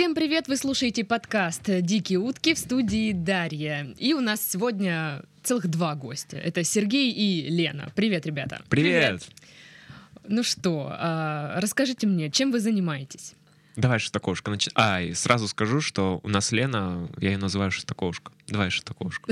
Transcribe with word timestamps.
Всем 0.00 0.14
привет! 0.14 0.48
Вы 0.48 0.56
слушаете 0.56 1.04
подкаст 1.04 1.60
«Дикие 1.66 2.20
утки» 2.20 2.54
в 2.54 2.58
студии 2.58 3.12
Дарья. 3.12 3.86
И 3.98 4.14
у 4.14 4.20
нас 4.20 4.40
сегодня 4.40 5.22
целых 5.42 5.68
два 5.68 5.94
гостя. 5.94 6.38
Это 6.38 6.64
Сергей 6.64 7.12
и 7.12 7.50
Лена. 7.50 7.92
Привет, 7.94 8.24
ребята. 8.24 8.62
Привет! 8.70 9.28
Ну 10.26 10.42
что, 10.42 10.88
а, 10.90 11.60
расскажите 11.60 12.06
мне, 12.06 12.30
чем 12.30 12.50
вы 12.50 12.60
занимаетесь? 12.60 13.34
Давай 13.76 13.98
шестакошка. 13.98 14.50
Нач... 14.50 14.70
А, 14.74 15.02
и 15.02 15.12
сразу 15.12 15.46
скажу, 15.48 15.82
что 15.82 16.20
у 16.22 16.30
нас 16.30 16.50
Лена, 16.50 17.10
я 17.18 17.32
ее 17.32 17.38
называю 17.38 17.70
шестакошка. 17.70 18.32
Давай 18.48 18.70
шестакошка. 18.70 19.30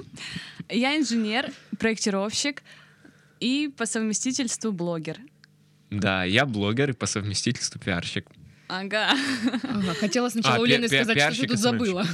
Я 0.68 0.98
инженер, 0.98 1.50
проектировщик 1.78 2.62
и 3.40 3.72
по 3.74 3.86
совместительству 3.86 4.72
блогер. 4.72 5.16
Да, 5.90 6.24
я 6.24 6.44
блогер 6.44 6.90
и 6.90 6.92
по 6.92 7.06
совместительству 7.06 7.80
пиарщик. 7.80 8.26
Ага. 8.68 9.14
Ага, 9.62 9.94
хотела 9.94 10.28
сначала 10.28 10.56
А, 10.56 10.60
у 10.60 10.64
пи- 10.64 10.70
Лены 10.72 10.88
пи- 10.88 10.96
сказать, 10.96 11.32
что 11.34 11.42
ты 11.42 11.48
тут 11.48 11.58
забыла. 11.58 12.06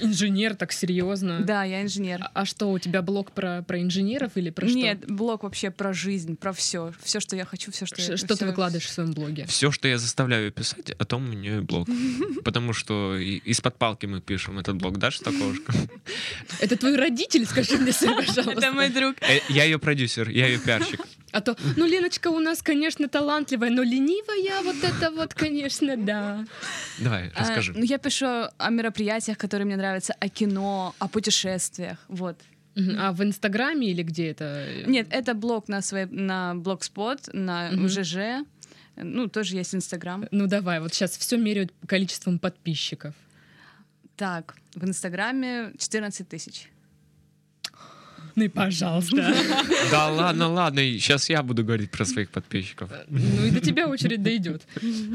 Инженер, 0.00 0.54
так 0.54 0.72
серьезно. 0.72 1.40
Да, 1.40 1.64
я 1.64 1.82
инженер. 1.82 2.20
А- 2.22 2.30
А 2.34 2.44
что, 2.46 2.70
у 2.70 2.78
тебя 2.78 3.02
блог 3.02 3.32
про, 3.32 3.62
про 3.62 3.80
инженеров 3.80 4.32
или 4.36 4.50
про 4.50 4.66
что? 4.68 4.76
Нет, 4.76 5.04
блог 5.06 5.42
вообще 5.42 5.70
про 5.70 5.92
жизнь, 5.92 6.36
про 6.36 6.52
все. 6.52 6.92
Все, 7.02 7.20
что 7.20 7.36
я 7.36 7.44
хочу, 7.44 7.70
все, 7.72 7.86
что 7.86 8.00
Ш- 8.00 8.12
я 8.12 8.16
Что 8.16 8.28
ты 8.28 8.34
всё- 8.36 8.46
выкладываешь 8.46 8.86
в 8.86 8.90
своем 8.90 9.12
блоге? 9.12 9.46
Все, 9.46 9.70
что 9.70 9.88
я 9.88 9.98
заставляю 9.98 10.50
писать, 10.52 10.90
о 10.90 11.04
том 11.04 11.28
у 11.28 11.32
нее 11.32 11.58
и 11.58 11.60
блог. 11.60 11.88
Потому 12.44 12.72
что 12.72 13.16
из-под 13.16 13.76
палки 13.78 14.06
мы 14.06 14.20
пишем 14.20 14.58
этот 14.58 14.76
блог, 14.76 14.98
да, 14.98 15.10
шестакошка? 15.10 15.72
Это 16.60 16.76
твой 16.76 16.96
родитель, 16.96 17.46
скажи 17.46 17.76
мне, 17.76 17.92
пожалуйста. 17.92 18.50
Это 18.52 18.72
мой 18.72 18.88
друг. 18.90 19.16
Э, 19.22 19.40
Я 19.48 19.64
ее 19.64 19.78
продюсер, 19.78 20.28
я 20.30 20.46
ее 20.46 20.58
пиарщик. 20.58 21.00
А 21.32 21.40
то, 21.40 21.56
ну, 21.76 21.84
Леночка 21.84 22.28
у 22.28 22.38
нас, 22.38 22.62
конечно, 22.62 23.08
талантливая, 23.08 23.68
но 23.68 23.82
ленивая, 23.82 24.62
вот 24.62 24.76
это 24.84 25.10
вот, 25.10 25.34
конечно, 25.34 25.73
да. 26.04 26.44
Давай, 26.98 27.30
А, 27.34 27.40
расскажи. 27.40 27.72
ну, 27.76 27.82
я 27.84 27.98
пишу 27.98 28.26
о 28.58 28.70
мероприятиях, 28.70 29.38
которые 29.38 29.66
мне 29.66 29.76
нравятся, 29.76 30.14
о 30.20 30.28
кино, 30.28 30.94
о 30.98 31.08
путешествиях. 31.08 31.98
Вот. 32.08 32.36
А 32.98 33.12
в 33.12 33.22
Инстаграме 33.22 33.86
или 33.90 34.02
где 34.02 34.30
это? 34.30 34.66
Нет, 34.86 35.06
это 35.10 35.34
блог 35.34 35.68
на 35.68 35.80
своей, 35.82 36.06
на 36.06 36.54
Blogspot, 36.56 37.30
на 37.32 37.70
Мгм. 37.70 37.88
ЖЖ. 37.88 38.16
Ну, 38.96 39.28
тоже 39.28 39.56
есть 39.56 39.74
Инстаграм. 39.74 40.24
Ну 40.32 40.46
давай, 40.46 40.80
вот 40.80 40.92
сейчас 40.94 41.16
все 41.16 41.36
меряют 41.36 41.72
количеством 41.86 42.38
подписчиков. 42.38 43.14
Так, 44.16 44.56
в 44.74 44.84
Инстаграме 44.84 45.72
14 45.78 46.28
тысяч. 46.28 46.68
Ну 48.36 48.44
и 48.44 48.48
пожалуйста. 48.48 49.16
Да 49.90 50.08
ладно, 50.10 50.48
ладно, 50.48 50.80
сейчас 50.80 51.30
я 51.30 51.42
буду 51.42 51.64
говорить 51.64 51.90
про 51.90 52.04
своих 52.04 52.30
подписчиков. 52.30 52.90
Ну 53.08 53.46
и 53.46 53.50
до 53.50 53.60
тебя 53.60 53.88
очередь 53.88 54.22
дойдет. 54.28 54.62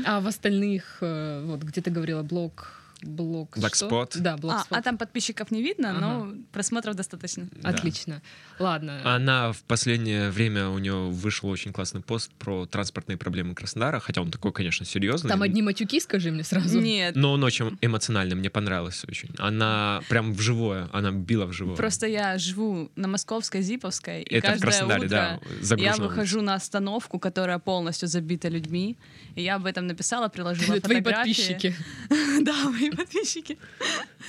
А 0.05 0.19
в 0.19 0.27
остальных, 0.27 0.97
э, 1.01 1.43
вот 1.45 1.63
где 1.63 1.81
ты 1.81 1.91
говорила, 1.91 2.23
блог... 2.23 2.78
Блог... 3.01 3.55
что? 3.73 3.87
Blogspot. 3.87 4.17
Да, 4.19 4.33
А, 4.33 4.37
блогспот. 4.37 4.77
а 4.77 4.81
там 4.81 4.97
подписчиков 4.97 5.51
не 5.51 5.61
видно, 5.61 5.91
Ага. 5.91 5.99
но 5.99 6.33
просмотров 6.51 6.95
достаточно. 6.95 7.47
Да. 7.51 7.69
Отлично. 7.69 8.21
Ладно. 8.59 8.99
Она 9.05 9.51
в 9.53 9.61
последнее 9.63 10.29
время 10.31 10.67
у 10.69 10.77
нее 10.79 11.09
вышел 11.09 11.49
очень 11.49 11.71
классный 11.71 12.01
пост 12.01 12.31
про 12.39 12.65
транспортные 12.65 13.17
проблемы 13.17 13.55
Краснодара, 13.55 13.99
хотя 13.99 14.21
он 14.21 14.31
такой, 14.31 14.51
конечно, 14.51 14.85
серьезный. 14.85 15.29
Там 15.29 15.41
одни 15.41 15.61
матюки, 15.61 15.99
скажи 15.99 16.31
мне 16.31 16.43
сразу. 16.43 16.79
Нет, 16.79 17.15
Но 17.15 17.33
он 17.33 17.43
очень 17.43 17.77
эмоциональный, 17.81 18.35
мне 18.35 18.49
понравилось 18.49 19.03
очень. 19.07 19.29
Она 19.37 20.01
прям 20.09 20.33
вживое, 20.33 20.89
она 20.91 21.11
била 21.11 21.45
вживое. 21.45 21.75
просто 21.75 22.07
я 22.07 22.37
живу 22.37 22.91
на 22.95 23.07
Московской, 23.07 23.61
Зиповской, 23.61 24.23
и 24.23 24.35
Это 24.35 24.47
в 24.47 24.49
каждое 24.51 24.61
Краснодаре, 24.67 25.05
утро 25.05 25.39
да, 25.61 25.75
я 25.77 25.95
выхожу 25.95 26.41
на 26.41 26.55
остановку, 26.55 27.19
которая 27.19 27.59
полностью 27.59 28.07
забита 28.09 28.49
людьми, 28.49 28.97
и 29.35 29.43
я 29.43 29.55
об 29.55 29.65
этом 29.65 29.87
написала, 29.87 30.27
приложила 30.27 30.79
Твои 30.81 30.97
фотографии. 30.97 31.29
подписчики. 31.33 31.75
Да, 32.41 32.69
мои 32.69 32.88
подписчики. 32.95 33.57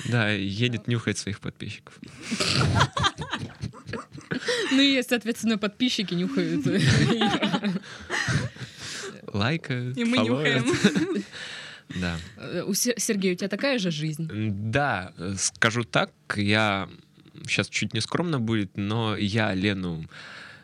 Да, 0.09 0.31
едет 0.31 0.89
нюхать 0.89 1.19
своих 1.19 1.41
подписчиков. 1.41 1.95
Ну 4.73 4.81
и, 4.81 5.03
соответственно, 5.03 5.59
подписчики 5.59 6.15
нюхают. 6.15 6.65
Лайкают, 9.33 9.97
И 9.97 10.05
мы 10.05 10.19
нюхаем. 10.19 10.65
Да. 12.01 12.17
Э, 12.37 12.63
У 12.67 12.73
Сер- 12.75 12.99
Сергея, 12.99 13.33
у 13.33 13.37
тебя 13.37 13.49
такая 13.49 13.79
же 13.79 13.91
жизнь? 13.91 14.29
Да, 14.71 15.13
э, 15.19 15.35
скажу 15.37 15.83
так, 15.85 16.13
я 16.37 16.89
сейчас 17.47 17.69
чуть 17.69 17.95
не 17.95 18.01
скромно 18.01 18.39
будет, 18.39 18.77
но 18.77 19.17
я 19.17 19.55
Лену 19.55 20.09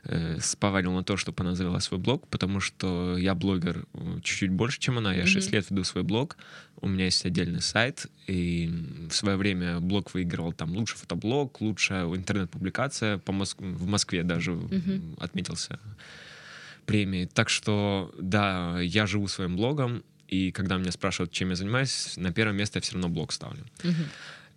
э, 0.08 0.38
сповалил 0.40 0.92
на 0.92 1.02
то, 1.04 1.16
чтобы 1.16 1.42
она 1.44 1.54
завела 1.54 1.80
свой 1.80 1.98
блог, 2.00 2.26
потому 2.28 2.60
что 2.60 3.16
я 3.18 3.34
блогер 3.34 3.84
э, 3.94 4.18
чуть-чуть 4.22 4.50
больше, 4.50 4.78
чем 4.80 4.98
она. 4.98 5.14
Я 5.14 5.26
6 5.26 5.48
Мгм. 5.48 5.54
лет 5.56 5.70
веду 5.70 5.84
свой 5.84 6.04
блог, 6.04 6.36
у 6.80 6.88
меня 6.88 7.04
есть 7.06 7.26
отдельный 7.26 7.60
сайт, 7.62 8.06
и 8.26 8.70
в 9.10 9.14
свое 9.14 9.36
время 9.36 9.80
блог 9.80 10.14
выигрывал 10.14 10.52
там 10.52 10.76
лучший 10.76 10.96
фотоблог, 10.98 11.60
лучшая 11.60 12.04
интернет-публикация 12.06 13.18
по 13.18 13.32
Моск- 13.32 13.60
в 13.60 13.86
Москве 13.86 14.22
даже 14.22 14.52
Мгм. 14.52 15.16
отметился 15.18 15.78
премии. 16.84 17.24
Так 17.26 17.48
что, 17.48 18.14
да, 18.20 18.80
я 18.80 19.06
живу 19.06 19.28
своим 19.28 19.56
блогом, 19.56 20.02
и 20.28 20.52
когда 20.52 20.76
меня 20.76 20.92
спрашивают, 20.92 21.32
чем 21.32 21.50
я 21.50 21.56
занимаюсь, 21.56 22.14
на 22.16 22.32
первое 22.32 22.54
место 22.54 22.78
я 22.78 22.80
все 22.82 22.92
равно 22.94 23.08
блог 23.08 23.32
ставлю. 23.32 23.64
Мгм. 23.82 24.04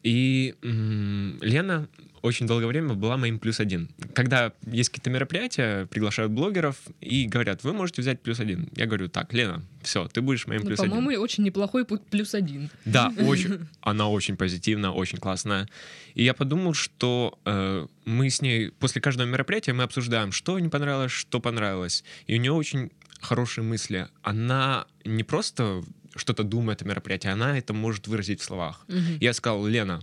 И 0.03 0.55
м, 0.63 1.37
Лена 1.41 1.87
очень 2.21 2.47
долгое 2.47 2.67
время 2.67 2.93
была 2.93 3.17
моим 3.17 3.39
плюс 3.39 3.59
один. 3.59 3.89
Когда 4.13 4.51
есть 4.65 4.89
какие-то 4.89 5.09
мероприятия, 5.09 5.85
приглашают 5.87 6.31
блогеров 6.31 6.75
и 7.01 7.25
говорят, 7.27 7.63
вы 7.63 7.73
можете 7.73 8.01
взять 8.01 8.21
плюс 8.21 8.39
один. 8.39 8.69
Я 8.75 8.85
говорю, 8.85 9.09
так, 9.09 9.33
Лена, 9.33 9.63
все, 9.81 10.07
ты 10.07 10.21
будешь 10.21 10.47
моим 10.47 10.61
Ну, 10.61 10.67
плюс 10.67 10.79
по-моему, 10.79 11.09
один. 11.09 11.21
очень 11.21 11.43
неплохой 11.43 11.83
пу- 11.83 12.01
плюс 12.09 12.33
один. 12.33 12.69
Да, 12.85 13.13
очень, 13.19 13.67
она 13.81 14.09
очень 14.09 14.35
позитивна, 14.37 14.91
очень 14.93 15.17
классная. 15.17 15.67
И 16.15 16.23
я 16.23 16.33
подумал, 16.33 16.73
что 16.73 17.37
э, 17.45 17.87
мы 18.05 18.29
с 18.29 18.41
ней 18.41 18.71
после 18.71 19.01
каждого 19.01 19.27
мероприятия 19.27 19.73
мы 19.73 19.83
обсуждаем, 19.83 20.31
что 20.31 20.59
не 20.59 20.69
понравилось, 20.69 21.11
что 21.11 21.39
понравилось. 21.39 22.03
И 22.27 22.35
у 22.35 22.37
нее 22.37 22.51
очень 22.51 22.91
хорошие 23.21 23.63
мысли. 23.63 24.07
Она 24.23 24.85
не 25.05 25.23
просто 25.23 25.83
что-то 26.15 26.43
думает 26.43 26.81
о 26.81 26.85
мероприятии, 26.85 27.27
она 27.29 27.57
это 27.57 27.73
может 27.73 28.07
выразить 28.07 28.41
в 28.41 28.43
словах. 28.43 28.83
Мгм. 28.87 29.17
Я 29.21 29.31
сказал, 29.33 29.65
Лена, 29.65 30.01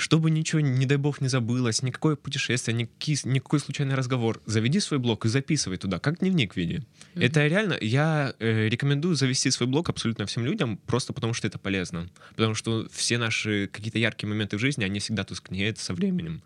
чтобы 0.00 0.30
ничего, 0.30 0.60
не 0.60 0.86
дай 0.86 0.96
бог, 0.96 1.20
не 1.20 1.28
забылось, 1.28 1.82
никакое 1.82 2.16
путешествие, 2.16 2.74
никакие, 2.74 3.18
никакой 3.24 3.60
случайный 3.60 3.94
разговор, 3.94 4.40
заведи 4.46 4.80
свой 4.80 4.98
блог 4.98 5.26
и 5.26 5.28
записывай 5.28 5.76
туда, 5.76 5.98
как 5.98 6.20
дневник 6.20 6.56
веди. 6.56 6.82
Мгм. 7.14 7.24
Это 7.24 7.46
реально, 7.46 7.76
я 7.80 8.34
э, 8.38 8.68
рекомендую 8.68 9.14
завести 9.14 9.50
свой 9.50 9.68
блог 9.68 9.90
абсолютно 9.90 10.24
всем 10.24 10.44
людям, 10.44 10.78
просто 10.86 11.12
потому 11.12 11.34
что 11.34 11.46
это 11.46 11.58
полезно. 11.58 12.08
Потому 12.30 12.54
что 12.54 12.88
все 12.90 13.18
наши 13.18 13.68
какие-то 13.70 13.98
яркие 13.98 14.28
моменты 14.28 14.56
в 14.56 14.60
жизни, 14.60 14.84
они 14.84 15.00
всегда 15.00 15.24
тускнеют 15.24 15.78
со 15.78 15.92
временем. 15.92 16.42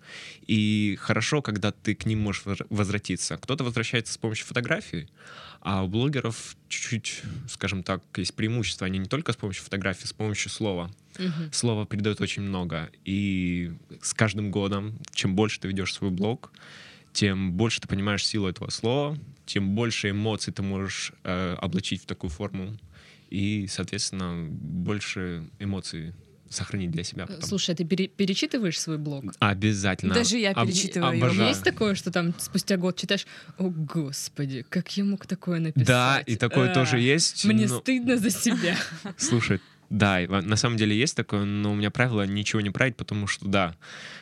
И 0.46 0.96
хорошо, 1.00 1.40
когда 1.40 1.70
ты 1.70 1.94
к 1.94 2.06
ним 2.06 2.20
можешь 2.20 2.42
возвратиться. 2.70 3.36
Кто-то 3.36 3.62
возвращается 3.62 4.12
с 4.12 4.18
помощью 4.18 4.46
фотографий, 4.46 5.08
а 5.60 5.84
у 5.84 5.88
блогеров 5.88 6.56
чуть-чуть, 6.68 7.22
скажем 7.48 7.82
так, 7.82 8.02
есть 8.16 8.34
преимущество. 8.34 8.86
Они 8.86 8.98
не 8.98 9.06
только 9.06 9.32
с 9.32 9.36
помощью 9.36 9.64
фотографий, 9.64 10.06
с 10.06 10.12
помощью 10.12 10.50
слова. 10.50 10.90
Мгм. 11.18 11.52
Слово 11.52 11.86
передает 11.86 12.20
очень 12.20 12.42
много. 12.42 12.90
И 13.04 13.72
с 14.02 14.14
каждым 14.14 14.50
годом, 14.50 14.98
чем 15.12 15.34
больше 15.34 15.60
ты 15.60 15.68
ведешь 15.68 15.92
свой 15.94 16.10
блог, 16.10 16.52
тем 17.12 17.52
больше 17.52 17.80
ты 17.80 17.88
понимаешь 17.88 18.26
силу 18.26 18.48
этого 18.48 18.70
слова, 18.70 19.16
тем 19.46 19.74
больше 19.74 20.10
эмоций 20.10 20.52
ты 20.52 20.62
можешь 20.62 21.12
э, 21.22 21.54
облачить 21.60 22.02
в 22.02 22.06
такую 22.06 22.30
форму. 22.30 22.76
И, 23.30 23.66
соответственно, 23.68 24.46
больше 24.50 25.44
эмоций 25.58 26.12
сохранить 26.50 26.92
для 26.92 27.02
себя. 27.02 27.26
потом. 27.26 27.42
Слушай, 27.42 27.74
а 27.74 27.76
ты 27.76 27.84
пере- 27.84 28.06
перечитываешь 28.06 28.78
свой 28.78 28.96
блог? 28.96 29.24
Обязательно. 29.40 30.14
Даже 30.14 30.38
я 30.38 30.52
Об- 30.52 30.68
перечитываю 30.68 31.16
обожаю. 31.16 31.48
Есть 31.48 31.64
такое, 31.64 31.96
что 31.96 32.12
там 32.12 32.32
спустя 32.38 32.76
год 32.76 32.96
читаешь, 32.96 33.26
о 33.58 33.70
господи, 33.70 34.64
как 34.68 34.96
я 34.96 35.04
мог 35.04 35.26
такое 35.26 35.58
написать? 35.58 35.86
Да, 35.88 36.20
и 36.20 36.36
такое 36.36 36.70
А, 36.70 36.74
тоже 36.74 37.00
есть. 37.00 37.44
Мне 37.44 37.66
но- 37.66 37.80
стыдно 37.80 38.16
за 38.18 38.30
себя. 38.30 38.76
Слушай, 39.16 39.60
да, 39.94 40.18
на 40.28 40.56
самом 40.56 40.76
деле 40.76 40.96
есть 40.96 41.16
такое, 41.16 41.44
но 41.44 41.70
у 41.70 41.74
меня 41.76 41.90
правило 41.90 42.26
ничего 42.26 42.60
не 42.60 42.70
править, 42.70 42.96
потому 42.96 43.28
что, 43.28 43.46
да, 43.46 43.76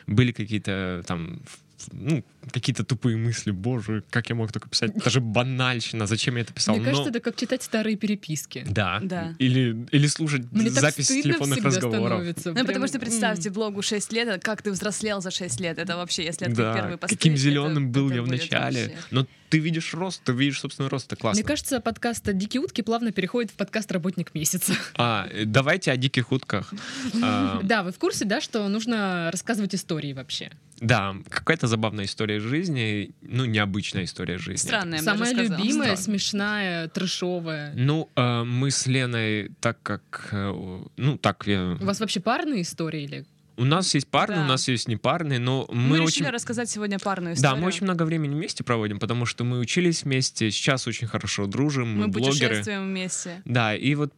были 0.05 0.31
какие-то 0.31 1.03
там, 1.07 1.41
ну, 1.91 2.23
какие-то 2.51 2.83
тупые 2.83 3.17
мысли, 3.17 3.51
боже, 3.51 4.03
как 4.09 4.29
я 4.29 4.35
мог 4.35 4.51
такое 4.51 4.69
писать, 4.69 4.91
это 4.95 5.09
же 5.09 5.19
банальщина, 5.21 6.07
зачем 6.07 6.35
я 6.35 6.41
это 6.41 6.53
писал? 6.53 6.75
Мне 6.75 6.83
кажется, 6.85 7.03
Но- 7.05 7.09
это 7.11 7.19
как 7.19 7.35
читать 7.35 7.63
старые 7.63 7.95
переписки. 7.97 8.65
Да. 8.67 8.99
Да. 9.01 9.35
Или, 9.39 9.85
или 9.91 10.07
слушать 10.07 10.43
Мне 10.51 10.69
запись 10.69 11.07
телефонных 11.07 11.63
разговоров. 11.63 12.23
Ну, 12.45 12.53
прям, 12.53 12.65
потому 12.65 12.87
что 12.87 12.99
представьте, 12.99 13.49
блогу 13.49 13.81
6 13.81 14.11
лет, 14.13 14.27
а 14.29 14.39
как 14.39 14.61
ты 14.61 14.71
взрослел 14.71 15.21
за 15.21 15.31
6 15.31 15.59
лет. 15.59 15.77
Это 15.77 15.95
вообще, 15.97 16.23
если 16.25 16.47
это 16.47 16.55
Да, 16.55 16.73
первый 16.73 16.97
посты, 16.97 17.15
каким 17.15 17.33
это- 17.33 17.41
зеленым 17.41 17.91
был 17.91 18.07
это 18.07 18.15
я 18.15 18.21
в 18.23 18.27
начале. 18.27 18.83
вообще. 18.87 18.97
Но 19.11 19.27
ты 19.49 19.59
видишь 19.59 19.93
рост, 19.93 20.21
ты 20.23 20.33
видишь 20.33 20.59
собственный 20.59 20.89
рост, 20.89 21.05
это 21.07 21.15
классно. 21.15 21.39
Мне 21.39 21.47
кажется, 21.47 21.79
подкаст 21.79 22.23
«Дикие 22.33 22.61
утки» 22.61 22.81
плавно 22.81 23.11
переходит 23.11 23.51
в 23.51 23.53
подкаст 23.55 23.91
«Работник 23.91 24.33
месяца». 24.33 24.73
А, 24.95 25.27
э, 25.31 25.45
давайте 25.45 25.91
о 25.91 25.97
диких 25.97 26.31
утках. 26.31 26.73
А, 27.21 27.59
Да, 27.63 27.83
вы 27.83 27.91
в 27.91 27.99
курсе, 27.99 28.25
да, 28.25 28.41
что 28.41 28.67
нужно 28.67 29.29
рассказывать 29.31 29.75
истории 29.75 30.13
вообще? 30.13 30.51
Да, 30.83 31.15
какая-то 31.29 31.67
забавная 31.67 32.03
история 32.05 32.39
жизни, 32.41 33.11
ну, 33.21 33.45
необычная 33.45 34.03
история 34.03 34.37
жизни. 34.37 34.67
Странная, 34.67 34.99
Самая 34.99 35.33
любимая, 35.33 35.95
Странно. 35.95 35.95
смешная, 35.95 36.87
трэшовая. 36.89 37.73
Ну, 37.75 38.09
э, 38.15 38.43
мы 38.43 38.69
с 38.69 38.85
Леной, 38.85 39.51
так 39.61 39.81
как, 39.81 40.27
э, 40.31 40.81
ну, 40.97 41.17
так, 41.17 41.47
я- 41.47 41.77
У 41.79 41.85
вас 41.85 41.99
вообще 42.01 42.19
парные 42.19 42.63
истории 42.63 43.03
или? 43.03 43.25
У 43.57 43.65
нас 43.65 43.93
есть 43.93 44.07
парные, 44.07 44.39
Да. 44.39 44.45
у 44.45 44.47
нас 44.47 44.67
есть 44.67 44.87
непарные, 44.87 45.39
но 45.39 45.67
Мы, 45.69 45.75
мы, 45.75 45.95
решили 45.97 46.23
очень... 46.23 46.29
рассказать 46.29 46.69
сегодня 46.69 46.97
парную 46.99 47.35
Да, 47.35 47.39
историю. 47.39 47.57
мы 47.61 47.67
очень 47.67 47.83
много 47.83 48.03
времени 48.03 48.33
вместе 48.33 48.63
проводим, 48.63 48.99
потому 48.99 49.25
что 49.25 49.43
мы 49.43 49.59
учились 49.59 50.03
вместе, 50.03 50.49
сейчас 50.51 50.87
очень 50.87 51.07
хорошо 51.07 51.45
дружим, 51.45 51.87
мы, 51.93 52.07
Мы 52.07 52.07
блогеры. 52.07 52.31
путешествуем 52.49 52.87
вместе. 52.89 53.41
Да, 53.45 53.75
и 53.75 53.95
вот 53.95 54.11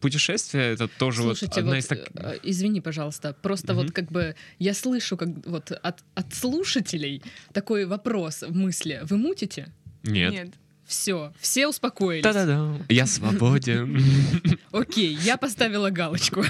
путешествие 0.00 0.72
это 0.74 0.88
тоже 0.88 1.22
Слушайте, 1.22 1.46
вот 1.46 1.58
одна 1.58 1.70
вот, 1.72 1.78
из 1.78 1.86
так... 1.86 1.98
э, 2.14 2.38
извини, 2.42 2.80
пожалуйста, 2.80 3.34
просто 3.42 3.72
Мгм. 3.74 3.82
вот 3.82 3.92
как 3.92 4.10
бы 4.10 4.34
я 4.58 4.74
слышу 4.74 5.16
как 5.16 5.28
вот 5.46 5.70
от, 5.72 6.00
от 6.14 6.34
слушателей 6.34 7.22
такой 7.52 7.86
вопрос 7.86 8.42
в 8.42 8.54
мысли. 8.54 9.00
Вы 9.04 9.16
мутите? 9.18 9.72
Нет. 10.02 10.54
Все, 10.90 11.32
все 11.38 11.68
успокоились. 11.68 12.24
Да-да-да. 12.24 12.84
Я 12.88 13.06
свободен. 13.06 14.02
Окей, 14.72 15.14
я 15.22 15.36
поставила 15.36 15.88
галочку. 15.90 16.44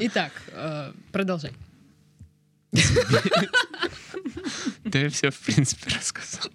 Итак, 0.00 0.32
э, 0.48 0.90
продолжай. 1.12 1.52
Ты 4.90 5.08
все, 5.08 5.30
в 5.30 5.38
принципе, 5.38 5.94
рассказал. 5.94 6.50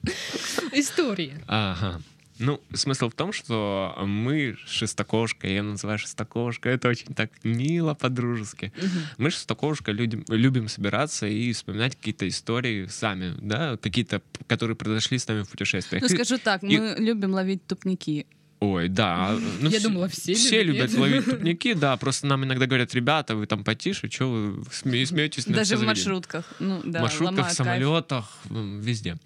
Истории. 0.74 1.42
Ага. 1.48 2.02
Ну, 2.40 2.62
смысл 2.74 3.10
в 3.10 3.14
том, 3.14 3.34
что 3.34 3.94
мы 4.06 4.56
шестокошка, 4.66 5.48
я 5.48 5.56
ее 5.58 5.62
называю 5.62 6.00
шестокошка, 6.00 6.70
это 6.70 6.88
очень 6.88 7.14
так 7.14 7.30
мило 7.44 7.94
по-дружески. 7.94 8.72
Мгм. 8.78 8.90
Мы 9.18 9.30
шестокошка 9.30 9.92
людям, 9.92 10.24
любим 10.30 10.70
собираться 10.70 11.28
и 11.28 11.52
вспоминать 11.52 11.96
какие-то 11.98 12.28
истории 12.28 12.86
сами, 12.86 13.36
да, 13.42 13.76
какие-то, 13.78 14.22
которые 14.48 14.76
произошли 14.78 15.18
с 15.20 15.28
нами 15.28 15.44
в 15.44 15.50
путешествиях. 15.50 16.02
Ну, 16.02 16.08
скажу 16.10 16.38
так, 16.38 16.64
и- 16.64 16.78
мы 16.80 16.96
любим 16.98 17.34
ловить 17.34 17.66
тупники. 17.68 18.26
Ой, 18.62 18.90
да. 18.90 19.38
ну, 19.62 19.70
Я 19.70 19.80
вс- 19.80 19.84
думала, 19.84 20.08
все 20.10 20.34
Все 20.34 20.64
любят, 20.64 20.92
любят 20.92 20.98
ловить 21.00 21.26
тупники, 21.26 21.74
да, 21.74 21.96
просто 21.98 22.28
нам 22.28 22.44
иногда 22.44 22.66
говорят, 22.66 22.94
ребята, 22.94 23.36
вы 23.36 23.48
там 23.48 23.64
потише, 23.64 24.10
что 24.10 24.30
вы 24.30 24.62
сме- 24.72 25.06
смеетесь 25.06 25.46
Даже 25.46 25.64
все 25.64 25.76
в 25.76 25.80
заведения?» 25.80 25.88
маршрутках. 25.88 26.46
Ну, 26.60 26.82
да, 26.84 27.00
в 27.00 27.02
маршрутках, 27.04 27.40
в 27.40 27.42
кайф. 27.44 27.54
самолетах, 27.56 28.30
м, 28.50 28.82
везде. 28.82 29.18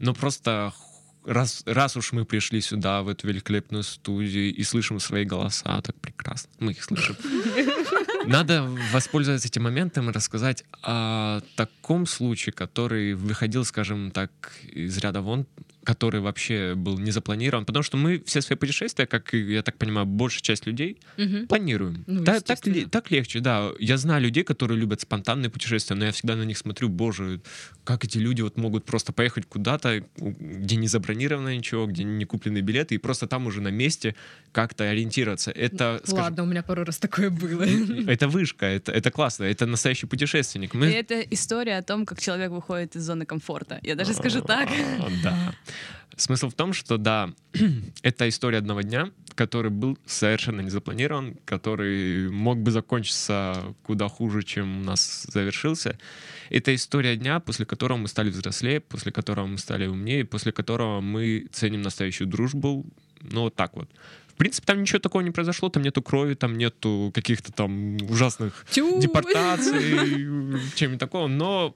Но 0.00 0.12
просто 0.12 0.72
раз, 1.24 1.62
раз 1.66 1.96
уж 1.96 2.12
мы 2.12 2.24
пришли 2.24 2.60
сюда, 2.60 3.02
в 3.02 3.08
эту 3.08 3.26
великолепную 3.28 3.82
студию, 3.82 4.54
и 4.54 4.62
слышим 4.62 5.00
свои 5.00 5.24
голоса, 5.24 5.80
так 5.82 5.94
прекрасно, 6.00 6.50
мы 6.58 6.72
их 6.72 6.82
слышим. 6.82 7.16
Надо 8.26 8.68
воспользоваться 8.92 9.48
этим 9.48 9.64
моментом 9.64 10.08
и 10.08 10.12
рассказать 10.12 10.64
о 10.82 11.40
таком 11.56 12.06
случае, 12.06 12.52
который 12.52 13.14
выходил, 13.14 13.64
скажем 13.64 14.10
так, 14.10 14.30
из 14.72 14.96
ряда 14.98 15.20
вон, 15.20 15.46
который 15.84 16.20
вообще 16.20 16.74
был 16.74 16.98
не 16.98 17.10
запланирован, 17.10 17.64
потому 17.64 17.82
что 17.82 17.96
мы 17.96 18.22
все 18.26 18.40
свои 18.40 18.56
путешествия, 18.56 19.06
как 19.06 19.34
и, 19.34 19.38
я 19.54 19.62
так 19.62 19.76
понимаю, 19.76 20.06
большая 20.06 20.42
часть 20.42 20.66
людей, 20.66 20.98
Мгм. 21.16 21.46
планируем. 21.46 22.04
Ну, 22.06 22.24
Да, 22.24 22.40
так, 22.40 22.58
так 22.90 23.10
легче, 23.10 23.40
да. 23.40 23.70
Я 23.78 23.96
знаю 23.96 24.22
людей, 24.22 24.44
которые 24.44 24.78
любят 24.78 25.00
спонтанные 25.00 25.50
путешествия, 25.50 25.96
но 25.96 26.06
я 26.06 26.12
всегда 26.12 26.36
на 26.36 26.42
них 26.44 26.58
смотрю, 26.58 26.88
боже, 26.88 27.40
как 27.84 28.04
эти 28.04 28.18
люди 28.18 28.42
вот 28.42 28.56
могут 28.56 28.84
просто 28.84 29.12
поехать 29.12 29.46
куда-то, 29.46 30.02
где 30.16 30.76
не 30.76 30.88
забронировано 30.88 31.56
ничего, 31.56 31.86
где 31.86 32.04
не 32.04 32.24
куплены 32.24 32.60
билеты, 32.60 32.94
и 32.94 32.98
просто 32.98 33.26
там 33.26 33.46
уже 33.46 33.60
на 33.60 33.68
месте 33.68 34.14
как-то 34.52 34.88
ориентироваться. 34.88 35.50
Это, 35.50 36.00
скажем, 36.04 36.24
Ладно, 36.24 36.42
у 36.44 36.46
меня 36.46 36.62
пару 36.62 36.84
раз 36.84 36.98
такое 36.98 37.30
было. 37.30 37.62
это 38.08 38.28
вышка, 38.28 38.66
это, 38.66 38.92
это 38.92 39.10
классно, 39.10 39.44
это 39.44 39.66
настоящий 39.66 40.06
путешественник. 40.06 40.74
И 40.74 40.78
Мы... 40.78 40.86
это 40.86 41.20
история 41.20 41.78
о 41.78 41.82
том, 41.82 42.06
как 42.06 42.20
человек 42.20 42.50
выходит 42.50 42.96
из 42.96 43.02
зоны 43.02 43.26
комфорта. 43.26 43.78
Я 43.82 43.94
даже 43.94 44.14
скажу 44.14 44.40
так. 44.40 44.68
А, 45.00 45.08
Да. 45.22 45.54
Смысл 46.16 46.48
в 46.48 46.54
том, 46.54 46.72
что 46.72 46.96
да, 46.96 47.30
это 48.02 48.28
история 48.28 48.58
одного 48.58 48.82
дня, 48.82 49.10
который 49.34 49.70
был 49.70 49.98
совершенно 50.06 50.60
не 50.60 50.70
запланирован, 50.70 51.36
который 51.44 52.30
мог 52.30 52.58
бы 52.58 52.70
закончиться 52.70 53.74
куда 53.82 54.08
хуже, 54.08 54.42
чем 54.42 54.80
у 54.80 54.84
нас 54.84 55.26
завершился. 55.32 55.98
Это 56.50 56.74
история 56.74 57.16
дня, 57.16 57.40
после 57.40 57.66
которого 57.66 57.98
мы 57.98 58.08
стали 58.08 58.30
взрослее, 58.30 58.80
после 58.80 59.10
которого 59.10 59.46
мы 59.46 59.58
стали 59.58 59.86
умнее, 59.86 60.24
после 60.24 60.52
которого 60.52 61.00
мы 61.00 61.46
ценим 61.50 61.82
настоящую 61.82 62.28
дружбу. 62.28 62.86
Ну, 63.20 63.42
вот 63.42 63.56
так 63.56 63.74
вот. 63.74 63.88
В 64.34 64.36
принципе, 64.36 64.66
там 64.66 64.80
ничего 64.80 64.98
такого 64.98 65.22
не 65.22 65.30
произошло, 65.30 65.68
там 65.68 65.82
нету 65.84 66.02
крови, 66.02 66.34
там 66.34 66.58
нету 66.58 67.12
каких-то 67.14 67.52
там 67.52 67.96
ужасных 68.10 68.66
Тю. 68.70 69.00
депортации, 69.00 70.58
чем-нибудь 70.74 70.98
такого, 70.98 71.28
но 71.28 71.72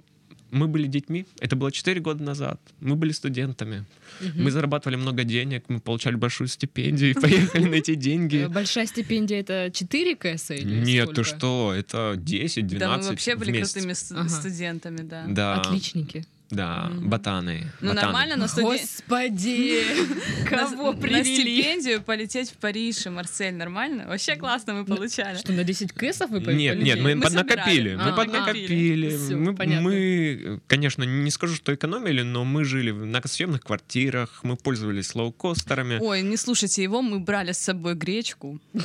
мы 0.50 0.69
были 0.69 0.87
детьми, 0.87 1.27
это 1.41 1.56
было 1.56 1.71
4 1.71 2.00
года 2.00 2.23
назад, 2.23 2.61
мы 2.81 2.97
были 2.97 3.12
студентами, 3.12 3.85
Мгм. 4.21 4.45
мы 4.45 4.50
зарабатывали 4.50 4.97
много 4.97 5.25
денег, 5.25 5.65
мы 5.69 5.81
получали 5.81 6.17
большую 6.17 6.49
стипендию 6.49 7.11
и 7.11 7.15
поехали 7.15 7.65
на 7.65 7.75
эти 7.75 7.93
Э, 7.93 7.95
деньги. 7.95 8.47
Большая 8.49 8.87
стипендия 8.87 9.41
это 9.41 9.71
4 9.73 10.17
кэса 10.17 10.55
или 10.55 10.85
Нет, 10.85 11.12
ты 11.15 11.25
что, 11.25 11.75
это 11.77 12.15
10-12 12.17 12.79
Да, 12.79 12.97
мы 12.99 13.03
вообще 13.03 13.37
были 13.37 13.61
крутыми 13.61 13.93
студентами. 13.93 14.99
Да, 15.29 15.61
Отличники. 15.61 16.25
Да, 16.50 16.85
Мгм. 16.91 17.09
ботаны. 17.11 17.67
Ну, 17.81 17.89
ботаны. 17.91 18.06
нормально, 18.06 18.37
но 18.37 18.47
студен- 18.47 18.79
Господи, 18.81 19.83
кого 20.49 20.93
на, 20.93 20.93
на 20.93 21.00
привели? 21.00 21.25
стипендию 21.62 22.00
полететь 22.03 22.50
в 22.50 22.55
Париж 22.55 23.06
и 23.06 23.11
Марсель 23.11 23.55
нормально? 23.55 24.06
Вообще 24.06 24.35
классно 24.37 24.73
мы 24.75 24.85
получали. 24.85 25.37
Что, 25.39 25.53
на 25.53 25.65
10 25.65 25.93
кэсов 25.93 26.31
вы 26.31 26.41
Нет, 26.41 26.79
нет, 26.83 26.99
полетели? 26.99 27.15
мы, 27.15 27.21
поднакопили. 27.21 27.95
Мы 27.97 28.03
А, 28.03 28.12
поднакопили. 28.12 29.81
мы, 29.81 30.61
конечно, 30.67 31.03
не 31.05 31.31
скажу, 31.31 31.55
что 31.55 31.75
экономили, 31.75 32.23
но 32.23 32.45
мы 32.45 32.65
жили 32.65 32.93
на 32.93 33.21
съемных 33.27 33.61
квартирах, 33.62 34.41
мы 34.43 34.56
пользовались 34.56 35.15
лоукостерами. 35.15 35.99
Ой, 36.00 36.23
не 36.23 36.37
слушайте 36.39 36.83
его, 36.83 37.03
мы 37.03 37.21
брали 37.21 37.53
с 37.53 37.59
собой 37.59 37.95
гречку, 37.95 38.59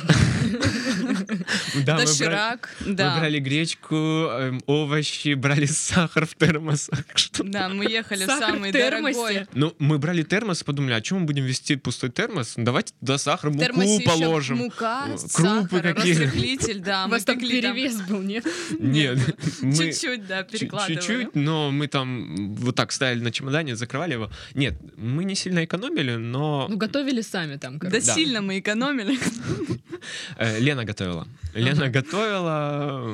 Да, 1.86 1.96
мы 1.96 2.04
доширак, 2.06 2.70
брали 2.86 3.38
гречку, 3.38 3.94
эм, 3.96 4.60
овощи, 4.66 5.34
брали 5.34 5.66
сахар 5.66 6.26
в 6.26 6.34
термосах. 6.34 7.04
Да, 7.54 7.68
мы 7.68 7.84
ехали 7.90 8.24
в 8.24 8.26
Сахар 8.26 8.50
самый 8.50 8.72
дорогой. 8.72 9.46
Ну, 9.54 9.74
мы 9.78 9.98
брали 9.98 10.22
термос 10.22 10.62
и 10.62 10.64
подумали, 10.64 10.94
а 10.94 11.00
чем 11.00 11.20
мы 11.20 11.24
будем 11.26 11.44
вести 11.44 11.76
пустой 11.76 12.10
термос? 12.10 12.54
Давайте 12.56 12.92
туда 13.00 13.16
сахар, 13.18 13.50
муку 13.50 14.02
положим. 14.04 14.58
мука, 14.58 15.06
э, 15.08 15.16
сахар, 15.18 15.68
крупы 15.68 15.80
какие. 15.80 16.12
разрыхлитель, 16.14 16.80
да. 16.80 17.04
У 17.04 17.08
Мы 17.08 17.14
вас 17.14 17.24
там 17.24 17.38
перевес 17.38 18.00
был, 18.02 18.20
нет? 18.22 18.44
Нет, 18.78 19.18
мы 19.62 19.72
чуть-чуть, 19.76 20.26
да, 20.26 20.42
перекладывали. 20.42 20.94
чуть-чуть, 20.96 21.34
но 21.34 21.70
мы 21.70 21.86
там 21.86 22.54
вот 22.56 22.74
так 22.74 22.92
ставили 22.92 23.20
на 23.22 23.30
чемодане, 23.30 23.76
закрывали 23.76 24.12
его. 24.14 24.30
Нет, 24.54 24.74
мы 24.96 25.24
не 25.24 25.34
сильно 25.34 25.64
экономили, 25.64 26.16
но 26.16 26.66
Ну, 26.68 26.76
готовили 26.76 27.20
сами 27.22 27.56
там, 27.56 27.78
Да 27.78 28.00
сильно 28.00 28.40
мы 28.42 28.58
экономили. 28.58 29.18
э, 30.38 30.58
Лена 30.58 30.84
готовила. 30.84 31.26
Лена 31.54 31.88
готовила, 31.88 33.08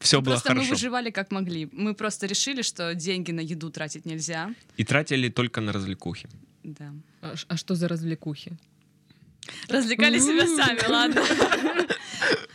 все 0.00 0.20
было 0.20 0.32
Просто 0.34 0.50
мы 0.50 0.54
хорошо. 0.60 0.70
выживали 0.74 1.10
как 1.10 1.30
могли. 1.30 1.68
Мы 1.72 1.94
просто 1.94 2.26
решили, 2.26 2.62
что 2.62 2.94
деньги 2.94 3.32
на 3.32 3.40
еду 3.40 3.70
тратить 3.70 3.81
нельзя. 4.04 4.54
И 4.76 4.84
тратили 4.84 5.28
только 5.28 5.60
на 5.60 5.72
развлекухи. 5.72 6.28
Да. 6.64 6.92
А 7.20 7.34
а 7.48 7.56
что 7.56 7.74
за 7.74 7.88
развлекухи? 7.88 8.52
Развлекали 9.68 10.18
себя 10.18 10.46
сами, 10.46 10.88
ладно. 10.88 11.22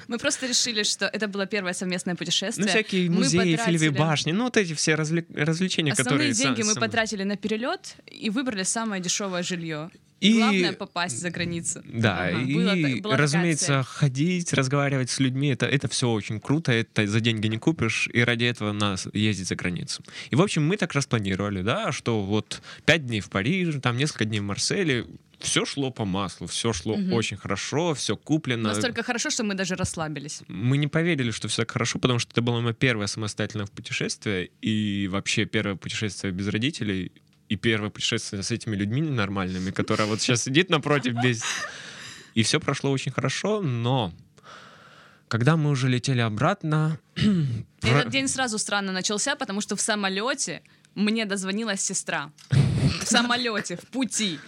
Мы 0.08 0.18
просто 0.18 0.48
решили, 0.48 0.84
что 0.84 1.06
это 1.06 1.28
было 1.28 1.46
первое 1.46 1.74
совместное 1.74 2.16
путешествие. 2.16 2.66
Ну, 2.66 2.72
всякие 2.72 3.10
музеи, 3.10 3.56
потратили- 3.58 3.90
башни, 3.90 4.32
ну, 4.32 4.46
вот 4.46 4.56
эти 4.56 4.74
все 4.74 4.96
развлечения, 4.96 5.92
Основные 5.92 5.96
которые... 5.96 6.32
са- 6.32 6.44
деньги 6.44 6.62
мы 6.64 6.76
потратили 6.76 7.24
на 7.24 7.36
перелет 7.36 7.96
и 8.06 8.30
выбрали 8.30 8.64
самое 8.64 9.02
дешевое 9.02 9.44
жилье. 9.44 9.90
И... 10.20 10.34
Главное 10.34 10.74
попасть 10.74 11.20
за 11.20 11.30
границу. 11.30 11.84
Да, 11.86 12.28
Ага. 12.28 12.42
и, 12.42 12.54
была 12.54 12.76
такая 12.76 13.18
разумеется, 13.18 13.84
ходить, 13.84 14.52
разговаривать 14.54 15.10
с 15.12 15.20
людьми, 15.20 15.50
это, 15.50 15.66
это 15.68 15.88
все 15.88 16.10
очень 16.10 16.40
круто, 16.40 16.72
это 16.72 17.06
за 17.06 17.20
деньги 17.20 17.48
не 17.48 17.58
купишь, 17.58 18.10
и 18.12 18.22
ради 18.22 18.46
этого 18.46 18.72
нас 18.72 19.08
ездить 19.14 19.48
за 19.48 19.56
границу. 19.56 20.04
И, 20.32 20.36
в 20.36 20.42
общем, 20.42 20.66
мы 20.66 20.78
так 20.78 20.94
распланировали, 20.94 21.62
да, 21.62 21.92
что 21.92 22.22
вот 22.24 22.62
пять 22.86 23.06
дней 23.06 23.22
в 23.22 23.30
Париже, 23.30 23.80
там 23.80 23.98
несколько 23.98 24.26
дней 24.26 24.40
в 24.40 24.44
Марселе, 24.44 25.06
все 25.40 25.66
шло 25.66 25.92
по 25.92 26.04
маслу, 26.04 26.48
все 26.48 26.74
шло 26.74 26.98
Мгм. 26.98 27.14
очень 27.14 27.38
хорошо, 27.38 27.94
все 27.94 28.18
куплено. 28.18 28.70
Настолько 28.70 29.04
хорошо, 29.04 29.30
что 29.30 29.44
мы 29.44 29.54
даже 29.54 29.76
расслабились. 29.76 30.42
Мы 30.48 30.78
не 30.78 30.88
поверили, 30.88 31.30
что 31.30 31.48
все 31.48 31.62
так 31.62 31.72
хорошо, 31.72 32.00
потому 32.00 32.18
что 32.18 32.32
это 32.32 32.42
было 32.42 32.60
мое 32.60 32.74
первое 32.74 33.06
самостоятельное 33.06 33.68
путешествие, 33.68 34.50
и 34.64 35.08
вообще 35.12 35.46
первое 35.46 35.76
путешествие 35.76 36.34
без 36.34 36.48
родителей, 36.48 37.12
и 37.50 37.56
первое 37.56 37.90
путешествие 37.90 38.44
с 38.44 38.52
этими 38.52 38.76
людьми 38.76 39.02
нормальными, 39.02 39.72
которая 39.72 40.08
вот 40.08 40.22
сейчас 40.22 40.44
сидит 40.44 40.70
напротив 40.70 41.16
без... 41.24 41.44
И 42.34 42.44
все 42.44 42.60
прошло 42.60 42.92
очень 42.92 43.12
хорошо, 43.12 43.62
но 43.62 44.14
когда 45.28 45.58
мы 45.58 45.72
уже 45.72 45.88
летели 45.88 46.22
обратно... 46.22 47.00
Этот 47.82 48.10
день 48.10 48.28
сразу 48.28 48.58
странно 48.58 48.92
начался, 48.92 49.36
потому 49.36 49.62
что 49.62 49.76
в 49.76 49.82
самолете 49.82 50.62
мне 50.96 51.26
дозвонилась 51.26 51.82
сестра. 51.82 52.32
В 52.50 53.06
самолете, 53.06 53.78
в 53.78 53.88
пути. 53.88 54.40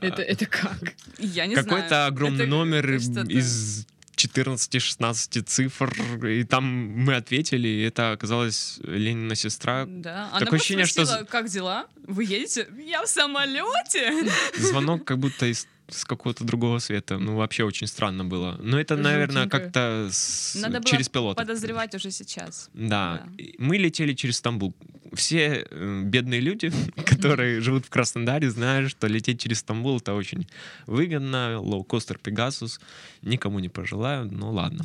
Это, 0.00 0.22
это 0.22 0.46
как? 0.46 0.94
Я 1.18 1.46
не 1.46 1.54
знаю. 1.54 1.68
Какой-то 1.68 2.06
огромный 2.06 2.44
Это 2.44 2.50
номер 2.50 2.94
из 2.94 3.86
14-16 4.18 5.42
цифр, 5.42 6.26
и 6.26 6.44
там 6.44 6.64
мы 6.64 7.14
ответили, 7.14 7.68
и 7.68 7.82
это 7.82 8.12
оказалась 8.12 8.78
Ленина 8.82 9.34
сестра. 9.34 9.84
Да. 9.86 10.28
Такое 10.32 10.48
Она 10.48 10.56
ощущение, 10.56 10.86
что 10.86 11.04
спросила, 11.04 11.26
как 11.26 11.48
дела? 11.48 11.86
Вы 12.06 12.24
едете? 12.24 12.68
Я 12.78 13.04
в 13.04 13.08
самолете. 13.08 14.12
Звонок 14.56 15.04
как 15.04 15.18
будто 15.18 15.46
из 15.46 15.66
с 15.88 16.04
какого-то 16.04 16.44
другого 16.44 16.78
света. 16.80 17.18
Ну, 17.18 17.36
вообще 17.36 17.64
очень 17.64 17.86
странно 17.86 18.24
было. 18.24 18.58
Но 18.62 18.78
это, 18.78 18.96
наверное, 18.96 19.44
Жутенько. 19.44 19.58
как-то 19.60 20.08
с- 20.12 20.54
Надо 20.56 20.80
было 20.80 20.84
через 20.90 21.08
пилота. 21.08 21.40
подозревать 21.40 21.94
уже 21.94 22.10
сейчас. 22.10 22.68
Да. 22.74 23.24
Да. 23.26 23.44
Мы 23.58 23.78
летели 23.78 24.12
через 24.14 24.36
Стамбул. 24.36 24.74
Все 25.14 25.66
э, 25.70 26.02
бедные 26.04 26.40
люди, 26.40 26.70
которые 27.06 27.60
живут 27.62 27.86
в 27.86 27.88
Краснодаре, 27.90 28.50
знают, 28.50 28.90
что 28.90 29.06
лететь 29.06 29.40
через 29.40 29.60
Стамбул 29.60 29.96
это 29.98 30.12
очень 30.14 30.46
выгодно. 30.86 31.58
Лоукостер 31.60 32.18
Пегасус. 32.18 32.80
Никому 33.22 33.58
не 33.58 33.70
пожелаю, 33.70 34.28
ну 34.30 34.52
ладно. 34.52 34.84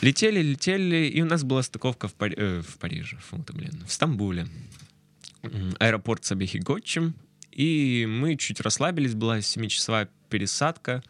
Летели, 0.00 0.40
летели, 0.40 1.06
и 1.06 1.20
у 1.22 1.26
нас 1.26 1.44
была 1.44 1.62
стыковка 1.62 2.08
в, 2.08 2.14
Пари- 2.14 2.34
э, 2.36 2.62
в 2.66 2.78
Париже, 2.78 3.18
фу 3.18 3.36
блин, 3.52 3.84
в 3.86 3.92
Стамбуле. 3.92 4.46
Аэропорт 5.78 6.24
Сабихи 6.24 6.58
Готчим. 6.58 7.14
И 7.56 8.04
мы 8.06 8.36
чуть 8.36 8.60
расслабились, 8.60 9.14
была 9.14 9.38
7-часовая 9.38 10.08
пересадка, 10.28 11.02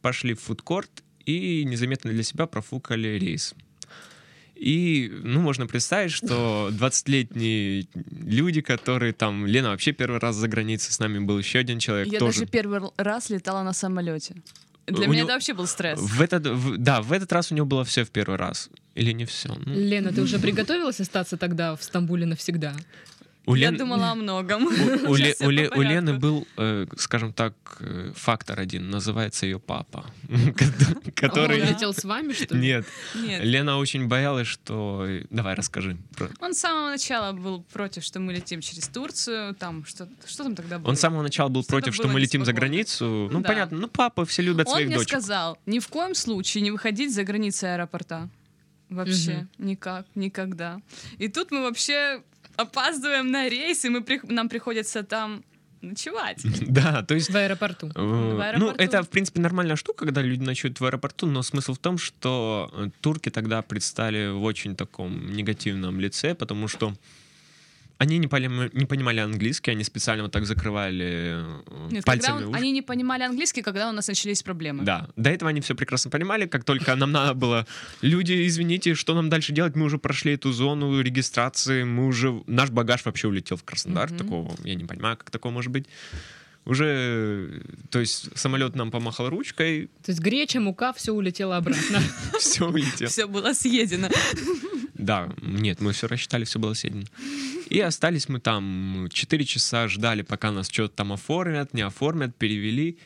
пошли 0.00 0.34
в 0.34 0.40
фудкорт 0.40 1.02
и 1.26 1.64
незаметно 1.64 2.12
для 2.12 2.22
себя 2.22 2.46
профукали 2.46 3.18
рейс. 3.18 3.54
И, 4.54 5.10
ну, 5.24 5.40
можно 5.40 5.66
представить, 5.66 6.12
что 6.12 6.68
20-летние 6.72 7.86
люди, 8.10 8.60
которые 8.60 9.12
там... 9.12 9.44
Лена 9.46 9.70
вообще 9.70 9.92
первый 9.92 10.20
раз 10.20 10.36
за 10.36 10.46
границей, 10.48 10.92
с 10.92 11.00
нами 11.00 11.18
был 11.18 11.38
еще 11.38 11.58
один 11.58 11.78
человек 11.80 12.12
Я 12.12 12.18
тоже. 12.20 12.40
даже 12.40 12.50
первый 12.50 12.80
раз 12.96 13.30
летала 13.30 13.62
на 13.64 13.72
самолете. 13.72 14.36
Для 14.86 15.06
У 15.06 15.10
меня 15.10 15.18
него- 15.18 15.24
это 15.28 15.32
вообще 15.34 15.52
был 15.52 15.66
стресс. 15.66 16.00
В 16.00 16.20
этот, 16.22 16.46
в- 16.46 16.76
да, 16.78 17.02
в 17.02 17.12
этот 17.12 17.32
раз 17.32 17.52
у 17.52 17.54
него 17.56 17.66
было 17.66 17.84
все 17.84 18.04
в 18.04 18.10
первый 18.10 18.36
раз. 18.38 18.70
Или 18.94 19.12
не 19.12 19.24
все? 19.26 19.54
Лена, 19.66 20.12
ты 20.12 20.22
уже 20.22 20.38
приготовилась 20.38 21.00
остаться 21.00 21.36
тогда 21.36 21.74
в 21.76 21.82
Стамбуле 21.82 22.24
навсегда? 22.24 22.74
У, 23.48 23.54
Я 23.56 23.70
Лен- 23.70 23.78
думала 23.78 24.10
о 24.10 24.14
многом. 24.14 24.66
у, 25.06 25.10
у 25.10 25.14
Ле- 25.16 25.34
у 25.40 25.50
Ле- 25.50 25.70
у 25.74 25.80
Лены 25.82 26.14
был, 26.18 26.46
э, 26.56 26.86
скажем 26.96 27.32
так, 27.32 27.54
э, 27.80 28.12
фактор 28.14 28.60
один, 28.60 28.90
называется 28.90 29.46
ее 29.46 29.58
папа, 29.58 30.04
который... 31.14 31.62
Он 31.62 31.68
летел 31.68 31.94
с 31.94 32.04
вами, 32.04 32.32
что 32.32 32.54
ли? 32.54 32.60
Нет, 32.60 32.86
Нет. 33.14 33.44
Лена 33.44 33.78
очень 33.78 34.06
боялась, 34.08 34.46
что... 34.46 35.06
Давай, 35.30 35.54
расскажи. 35.54 35.96
Он 36.40 36.54
с 36.54 36.58
самого 36.58 36.90
начала 36.90 37.32
был 37.32 37.62
против, 37.72 38.04
что 38.04 38.20
мы 38.20 38.32
летим 38.32 38.60
через 38.60 38.88
Турцию. 38.88 39.54
Там 39.54 39.84
что, 39.84 40.08
что 40.26 40.44
там 40.44 40.54
тогда 40.54 40.78
было? 40.78 40.90
Он 40.90 40.96
с 40.96 41.00
самого 41.00 41.22
начала 41.22 41.48
был 41.48 41.64
против, 41.64 41.94
что 41.94 42.08
мы 42.08 42.20
летим 42.20 42.44
за 42.44 42.52
границу. 42.52 43.28
Ну, 43.32 43.40
Да. 43.40 43.48
понятно, 43.48 43.78
ну, 43.78 43.88
папа, 43.88 44.24
все 44.24 44.42
любят 44.42 44.66
Он 44.68 44.72
своих 44.74 44.88
мне 44.88 44.96
дочек. 44.96 45.08
сказал, 45.18 45.58
ни 45.66 45.78
в 45.78 45.88
коем 45.88 46.14
случае 46.14 46.62
не 46.62 46.70
выходить 46.70 47.12
за 47.14 47.24
границы 47.24 47.64
аэропорта. 47.64 48.28
Вообще, 48.88 49.46
никак, 49.58 50.06
никогда. 50.14 50.80
И 51.18 51.28
тут 51.28 51.50
мы 51.50 51.60
вообще 51.62 52.22
опаздываем 52.62 53.30
на 53.30 53.48
рейс, 53.48 53.84
и 53.84 53.88
мы 53.88 54.02
при- 54.02 54.20
нам 54.32 54.48
приходится 54.48 55.02
там 55.02 55.42
ночевать. 55.82 56.42
Да, 56.68 57.02
то 57.02 57.14
есть 57.14 57.30
В 57.30 57.36
аэропорту. 57.36 57.86
Э, 57.94 58.00
В 58.00 58.38
Ну, 58.38 58.40
аэропорту. 58.42 58.74
это, 58.82 59.02
в 59.02 59.08
принципе, 59.08 59.40
нормальная 59.40 59.76
штука, 59.76 60.04
когда 60.04 60.22
люди 60.22 60.42
ночуют 60.42 60.80
в 60.80 60.84
аэропорту, 60.84 61.26
но 61.26 61.42
смысл 61.42 61.72
в 61.72 61.78
том, 61.78 61.98
что 61.98 62.68
э, 62.72 62.88
турки 63.00 63.30
тогда 63.30 63.62
предстали 63.62 64.30
в 64.30 64.42
очень 64.42 64.74
таком 64.74 65.32
негативном 65.32 66.00
лице, 66.00 66.34
потому 66.34 66.68
что 66.68 66.94
они 67.98 68.18
не, 68.18 68.28
полим- 68.28 68.70
не 68.72 68.86
понимали 68.86 69.18
английский, 69.20 69.72
они 69.72 69.82
специально 69.84 70.22
вот 70.22 70.32
так 70.32 70.46
закрывали 70.46 71.34
э, 71.34 71.62
Нет, 71.90 72.04
когда 72.04 72.28
пальцами 72.28 72.36
он- 72.44 72.50
уши. 72.50 72.58
они 72.58 72.70
не 72.72 72.82
понимали 72.82 73.24
английский, 73.24 73.62
когда 73.62 73.88
у 73.88 73.92
нас 73.92 74.06
начались 74.08 74.42
проблемы. 74.42 74.84
Да, 74.84 75.08
до 75.16 75.30
этого 75.30 75.50
они 75.50 75.60
все 75.60 75.74
прекрасно 75.74 76.10
понимали, 76.10 76.46
как 76.46 76.62
только 76.64 76.94
нам 76.94 77.10
надо 77.10 77.34
было, 77.34 77.66
люди, 78.00 78.46
извините, 78.46 78.94
что 78.94 79.14
нам 79.14 79.28
дальше 79.28 79.52
делать, 79.52 79.74
мы 79.76 79.84
уже 79.84 79.98
прошли 79.98 80.34
эту 80.34 80.52
зону 80.52 81.00
регистрации, 81.00 81.82
мы 81.82 82.06
уже, 82.06 82.40
наш 82.46 82.70
багаж 82.70 83.04
вообще 83.04 83.26
улетел 83.28 83.56
в 83.56 83.64
Краснодар, 83.64 84.10
такого, 84.10 84.54
я 84.64 84.76
не 84.76 84.84
понимаю, 84.84 85.16
как 85.16 85.30
такое 85.30 85.50
может 85.52 85.72
быть. 85.72 85.86
Уже, 86.68 87.62
то 87.88 87.98
есть 87.98 88.28
самолет 88.36 88.76
нам 88.76 88.90
помахал 88.90 89.30
ручкой, 89.30 89.88
То 90.04 90.12
есть 90.12 90.20
греча, 90.20 90.60
мука, 90.60 90.92
все 90.92 91.12
улетело 91.12 91.56
обратно. 91.56 91.98
все 92.38 92.68
улетело. 92.68 93.08
Все 93.08 93.26
было 93.26 93.54
съедено. 93.54 94.08
Да, 94.92 95.30
нет, 95.40 95.80
мы 95.80 95.92
все 95.92 96.08
рассчитали, 96.08 96.44
все 96.44 96.58
было 96.58 96.74
съедено. 96.74 97.04
И 97.70 97.80
остались 97.80 98.28
мы 98.28 98.38
там 98.38 99.08
4 99.10 99.44
часа, 99.46 99.88
ждали, 99.88 100.20
пока 100.20 100.52
нас 100.52 100.68
что-то 100.68 100.94
там 100.94 101.14
оформят, 101.14 101.72
не 101.72 101.80
оформят, 101.80 102.36
перевели. 102.36 102.98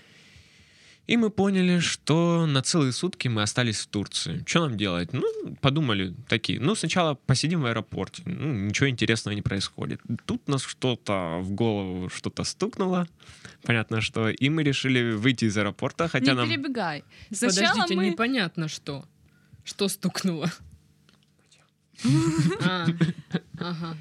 И 1.09 1.16
мы 1.16 1.30
поняли, 1.30 1.80
что 1.80 2.47
на 2.47 2.62
целые 2.62 2.92
сутки 2.92 3.26
мы 3.28 3.42
остались 3.42 3.80
в 3.80 3.87
Турции. 3.88 4.44
Что 4.47 4.68
нам 4.68 4.76
делать? 4.76 5.12
Ну, 5.12 5.25
подумали 5.61 6.14
такие. 6.28 6.61
Ну, 6.61 6.76
сначала 6.76 7.14
посидим 7.14 7.62
в 7.62 7.66
аэропорте. 7.66 8.23
Ну, 8.25 8.52
ничего 8.52 8.88
интересного 8.88 9.35
не 9.35 9.42
происходит. 9.42 10.00
Тут 10.26 10.47
нас 10.49 10.62
что-то 10.62 11.40
в 11.42 11.50
голову 11.50 12.09
что-то 12.09 12.44
стукнуло. 12.44 13.09
Понятно, 13.62 14.00
что. 14.00 14.28
И 14.28 14.49
мы 14.49 14.62
решили 14.62 15.12
выйти 15.12 15.47
из 15.47 15.59
аэропорта, 15.59 16.09
хотя 16.09 16.32
не 16.32 16.37
нам... 16.37 16.49
перебегай. 16.49 17.04
Сначала 17.32 17.71
Подождите, 17.71 17.97
мы... 17.97 18.06
непонятно 18.06 18.68
что. 18.68 19.04
Что 19.64 19.88
стукнуло? 19.88 20.50
А, 22.64 22.87
Ага. 23.61 23.97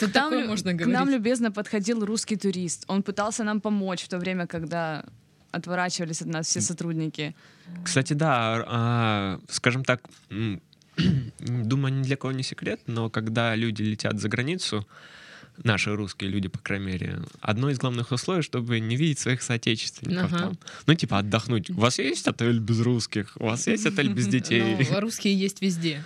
Тут 0.00 0.12
Там 0.12 0.46
можно 0.46 0.72
к 0.72 0.80
нам 0.80 0.90
говорить. 0.90 1.14
любезно 1.14 1.50
подходил 1.52 2.04
русский 2.04 2.36
турист. 2.36 2.84
Он 2.88 3.02
пытался 3.02 3.44
нам 3.44 3.60
помочь 3.60 4.02
в 4.02 4.08
то 4.08 4.18
время, 4.18 4.46
когда 4.46 5.04
отворачивались 5.56 6.22
от 6.22 6.28
нас 6.28 6.46
все 6.46 6.60
сотрудники. 6.60 7.34
Кстати, 7.84 8.12
да, 8.12 8.64
а, 8.66 9.40
скажем 9.48 9.84
так, 9.84 10.00
думаю, 11.38 11.94
ни 11.94 12.02
для 12.02 12.16
кого 12.16 12.32
не 12.32 12.42
секрет, 12.42 12.80
но 12.86 13.10
когда 13.10 13.54
люди 13.54 13.82
летят 13.82 14.20
за 14.20 14.28
границу, 14.28 14.86
наши 15.62 15.94
русские 15.94 16.30
люди, 16.30 16.48
по 16.48 16.58
крайней 16.58 16.86
мере, 16.86 17.18
одно 17.40 17.70
из 17.70 17.78
главных 17.78 18.12
условий, 18.12 18.42
чтобы 18.42 18.78
не 18.80 18.96
видеть 18.96 19.18
своих 19.18 19.42
соотечественников 19.42 20.32
Ага. 20.32 20.38
там. 20.38 20.58
Ну, 20.86 20.94
типа, 20.94 21.18
отдохнуть. 21.18 21.70
У 21.70 21.74
вас 21.74 21.98
есть 21.98 22.28
отель 22.28 22.58
без 22.58 22.80
русских? 22.80 23.36
У 23.40 23.46
вас 23.46 23.66
есть 23.66 23.86
отель 23.86 24.12
без 24.12 24.26
детей? 24.28 24.76
Ну, 24.90 25.00
русские 25.00 25.34
есть 25.38 25.62
везде. 25.62 26.04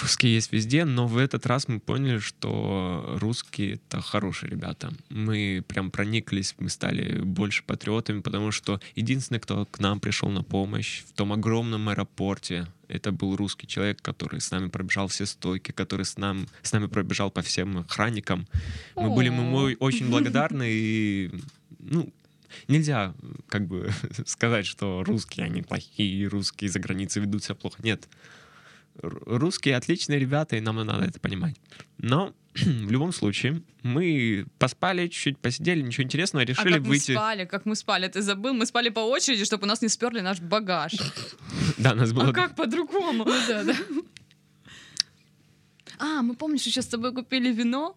Русские 0.00 0.34
есть 0.34 0.52
везде, 0.52 0.84
но 0.84 1.06
в 1.06 1.18
этот 1.18 1.46
раз 1.46 1.66
мы 1.66 1.80
поняли, 1.80 2.18
что 2.18 3.16
русские— 3.20 3.74
это 3.88 4.00
хорошие 4.00 4.50
ребята. 4.50 4.92
Мы 5.08 5.64
прям 5.66 5.90
прониклись, 5.90 6.54
мы 6.58 6.68
стали 6.68 7.20
больше 7.20 7.64
патриотами, 7.64 8.20
потому 8.20 8.52
что 8.52 8.80
единственный, 8.94 9.40
кто 9.40 9.66
к 9.66 9.80
нам 9.80 9.98
пришел 9.98 10.28
на 10.28 10.44
помощь 10.44 11.02
в 11.02 11.12
том 11.12 11.32
огромном 11.32 11.88
аэропорте, 11.88 12.68
это 12.86 13.10
был 13.10 13.34
русский 13.36 13.66
человек, 13.66 14.00
который 14.00 14.40
с 14.40 14.50
нами 14.50 14.68
пробежал 14.68 15.08
все 15.08 15.26
стойки, 15.26 15.72
который 15.72 16.04
с, 16.04 16.16
нам, 16.16 16.46
с 16.62 16.72
нами 16.72 16.86
пробежал 16.86 17.30
по 17.30 17.42
всем 17.42 17.78
охранникам. 17.78 18.46
Мы 18.94 19.10
были 19.10 19.26
ему 19.26 19.70
очень 19.80 20.08
благодарны, 20.10 20.68
и 20.70 21.30
ну, 21.78 22.12
нельзя 22.68 23.14
как 23.48 23.66
бы 23.66 23.90
сказать, 24.26 24.66
что 24.66 25.02
русские, 25.04 25.46
они 25.46 25.62
плохие, 25.62 26.26
русские 26.28 26.70
за 26.70 26.78
границей 26.78 27.22
ведут 27.22 27.44
себя 27.44 27.54
плохо. 27.54 27.78
Нет, 27.82 28.08
русские 29.02 29.76
отличные 29.76 30.18
ребята, 30.18 30.56
и 30.56 30.60
нам 30.60 30.76
надо 30.76 31.04
это 31.04 31.20
понимать. 31.20 31.56
Но 31.98 32.32
в 32.54 32.90
любом 32.90 33.12
случае 33.12 33.62
мы 33.82 34.46
поспали 34.58 35.06
чуть-чуть, 35.08 35.38
посидели, 35.38 35.82
ничего 35.82 36.04
интересного, 36.04 36.42
А 36.42 36.46
решили 36.46 36.72
как 36.74 36.82
мы 36.82 36.88
выйти. 36.88 37.12
спали? 37.12 37.44
Как 37.44 37.66
мы 37.66 37.76
спали? 37.76 38.08
Ты 38.08 38.22
забыл? 38.22 38.54
Мы 38.54 38.66
спали 38.66 38.88
по 38.88 39.00
очереди, 39.00 39.44
чтобы 39.44 39.64
у 39.64 39.66
нас 39.66 39.82
не 39.82 39.88
сперли 39.88 40.20
наш 40.20 40.40
багаж. 40.40 40.92
Да, 41.78 41.94
нас 41.94 42.12
было. 42.12 42.28
А 42.28 42.32
как 42.32 42.56
по-другому? 42.56 43.24
Ну. 43.24 44.04
А, 45.98 46.22
мы 46.22 46.34
помнишь, 46.34 46.66
еще 46.66 46.82
с 46.82 46.86
тобой 46.86 47.14
купили 47.14 47.52
вино? 47.52 47.96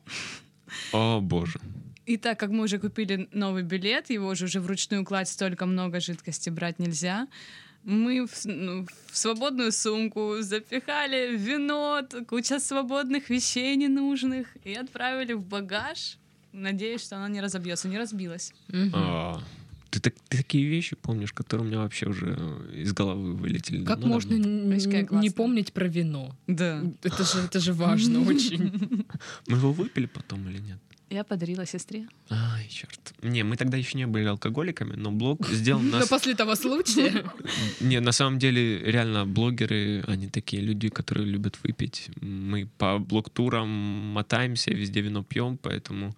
О 0.94 1.20
боже. 1.20 1.60
И 2.06 2.18
так 2.18 2.40
как 2.40 2.50
мы 2.50 2.64
уже 2.64 2.80
купили 2.80 3.30
новый 3.32 3.64
билет, 3.64 4.10
его 4.10 4.36
же 4.36 4.46
уже 4.46 4.60
вручную 4.60 5.06
кладь 5.06 5.30
столько 5.30 5.66
много 5.66 6.00
жидкости 6.00 6.50
брать 6.50 6.80
нельзя, 6.80 7.28
мы 7.84 8.26
в, 8.26 8.46
ну, 8.46 8.86
в 9.12 9.18
свободную 9.18 9.72
сумку 9.72 10.38
запихали 10.42 11.36
вино, 11.38 12.02
куча 12.28 12.60
свободных 12.60 13.30
вещей 13.30 13.76
ненужных 13.76 14.48
и 14.64 14.74
отправили 14.74 15.34
в 15.34 15.44
багаж, 15.46 16.18
надеясь, 16.54 17.02
что 17.02 17.18
она 17.18 17.30
не 17.30 17.42
разобьется, 17.42 17.88
не 17.88 17.98
разбилась. 17.98 18.54
А, 18.94 19.40
Ты, 19.90 20.00
так- 20.00 20.16
ты 20.30 20.38
такие 20.38 20.66
вещи 20.66 20.96
помнишь, 20.96 21.34
которые 21.34 21.66
у 21.66 21.70
меня 21.70 21.80
вообще 21.82 22.08
уже 22.08 22.36
из 22.74 22.94
головы 22.94 23.34
вылетели. 23.36 23.78
Как 23.86 24.00
давно-давно. 24.00 24.14
можно 24.14 24.34
н- 24.34 25.20
не 25.22 25.30
помнить 25.30 25.72
про 25.74 25.88
вино? 25.88 26.36
Да. 26.48 26.82
Это 27.04 27.24
же, 27.24 27.40
это 27.46 27.60
же 27.60 27.74
важно 27.74 28.22
очень. 28.22 29.06
Мы 29.48 29.58
его 29.58 29.72
выпили 29.72 30.08
потом 30.08 30.50
или 30.50 30.60
нет? 30.60 30.80
Я 31.14 31.24
подарила 31.24 31.66
сестре. 31.66 32.08
Ай, 32.32 32.68
черт. 32.70 33.14
Не, 33.22 33.44
мы 33.44 33.56
тогда 33.56 33.78
еще 33.78 33.98
не 34.00 34.08
были 34.08 34.26
алкоголиками, 34.26 34.96
но 34.96 35.12
блог 35.12 35.48
сделал 35.48 35.80
Но 35.92 36.00
нас... 36.00 36.10
после 36.10 36.34
того 36.34 36.56
случая... 36.56 37.24
Не, 37.82 38.00
на 38.00 38.12
самом 38.12 38.40
деле, 38.40 38.80
реально, 38.80 39.28
блогеры, 39.28 40.04
они 40.08 40.28
такие 40.28 40.64
люди, 40.64 40.90
которые 40.90 41.28
любят 41.28 41.60
выпить. 41.64 42.10
Мы 42.22 42.68
по 42.80 42.98
блог-турам 42.98 43.70
мотаемся, 43.70 44.72
везде 44.72 45.02
вино 45.02 45.24
пьем, 45.24 45.58
поэтому 45.58 46.18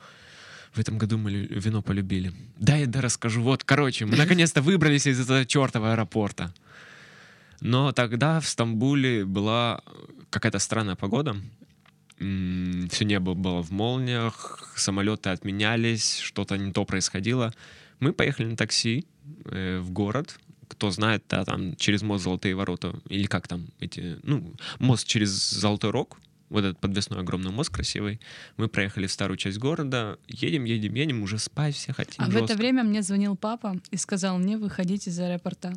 в 0.72 0.80
этом 0.80 0.98
году 0.98 1.18
мы 1.18 1.32
вино 1.34 1.82
полюбили. 1.82 2.32
Да, 2.58 2.78
я 2.78 2.86
да 2.88 3.02
расскажу. 3.02 3.42
Вот, 3.42 3.66
короче, 3.66 4.06
мы 4.06 4.16
наконец-то 4.16 4.62
выбрались 4.62 5.08
из 5.08 5.20
этого 5.20 5.46
чертова 5.46 5.92
аэропорта. 5.92 6.54
Но 7.60 7.92
тогда 7.92 8.40
в 8.40 8.48
Стамбуле 8.48 9.26
была 9.26 9.82
какая-то 10.30 10.60
странная 10.60 10.96
погода. 10.96 11.36
Все 12.18 13.06
небо 13.06 13.34
было 13.34 13.62
в 13.62 13.72
молниях, 13.72 14.74
самолеты 14.76 15.30
отменялись, 15.30 16.20
что-то 16.20 16.58
не 16.58 16.72
то 16.72 16.86
происходило. 16.86 17.54
Мы 18.00 18.14
поехали 18.14 18.48
на 18.48 18.56
такси 18.56 19.06
э, 19.46 19.80
в 19.80 19.92
город, 19.92 20.40
кто 20.68 20.92
знает, 20.92 21.24
да, 21.30 21.44
там 21.46 21.76
через 21.76 22.02
мост 22.04 22.24
Золотые 22.24 22.56
ворота, 22.56 23.00
или 23.10 23.26
как 23.26 23.48
там 23.48 23.68
эти, 23.80 24.18
ну, 24.24 24.54
мост 24.80 25.08
через 25.08 25.30
Золотой 25.30 25.92
Рог, 25.92 26.18
вот 26.50 26.64
этот 26.64 26.80
подвесной 26.80 27.20
огромный 27.20 27.52
мост 27.52 27.70
красивый. 27.70 28.20
Мы 28.58 28.68
проехали 28.68 29.08
в 29.08 29.12
старую 29.12 29.38
часть 29.38 29.58
города, 29.58 30.20
едем, 30.28 30.66
едем, 30.66 30.94
едем, 30.94 31.24
уже 31.24 31.40
спать 31.40 31.76
все 31.76 31.94
хотим. 31.94 32.24
А 32.24 32.26
жестко. 32.26 32.42
в 32.42 32.44
это 32.46 32.56
время 32.56 32.84
мне 32.84 33.02
звонил 33.02 33.36
папа 33.36 33.80
и 33.92 33.98
сказал 33.98 34.38
мне 34.38 34.58
выходить 34.58 35.08
из 35.08 35.20
аэропорта. 35.20 35.74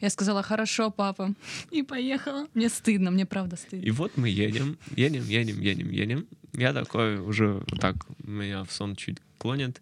Я 0.00 0.10
сказала, 0.10 0.42
хорошо, 0.42 0.90
папа, 0.90 1.34
и 1.70 1.82
поехала. 1.82 2.46
Мне 2.54 2.68
стыдно, 2.68 3.10
мне 3.10 3.26
правда 3.26 3.56
стыдно. 3.56 3.84
И 3.84 3.90
вот 3.90 4.16
мы 4.16 4.28
едем, 4.28 4.78
едем, 4.96 5.24
едем, 5.24 5.60
едем, 5.60 5.90
едем. 5.90 6.26
Я 6.52 6.72
такой 6.72 7.18
уже 7.18 7.62
так, 7.80 7.96
меня 8.18 8.64
в 8.64 8.72
сон 8.72 8.96
чуть 8.96 9.18
клонит. 9.38 9.80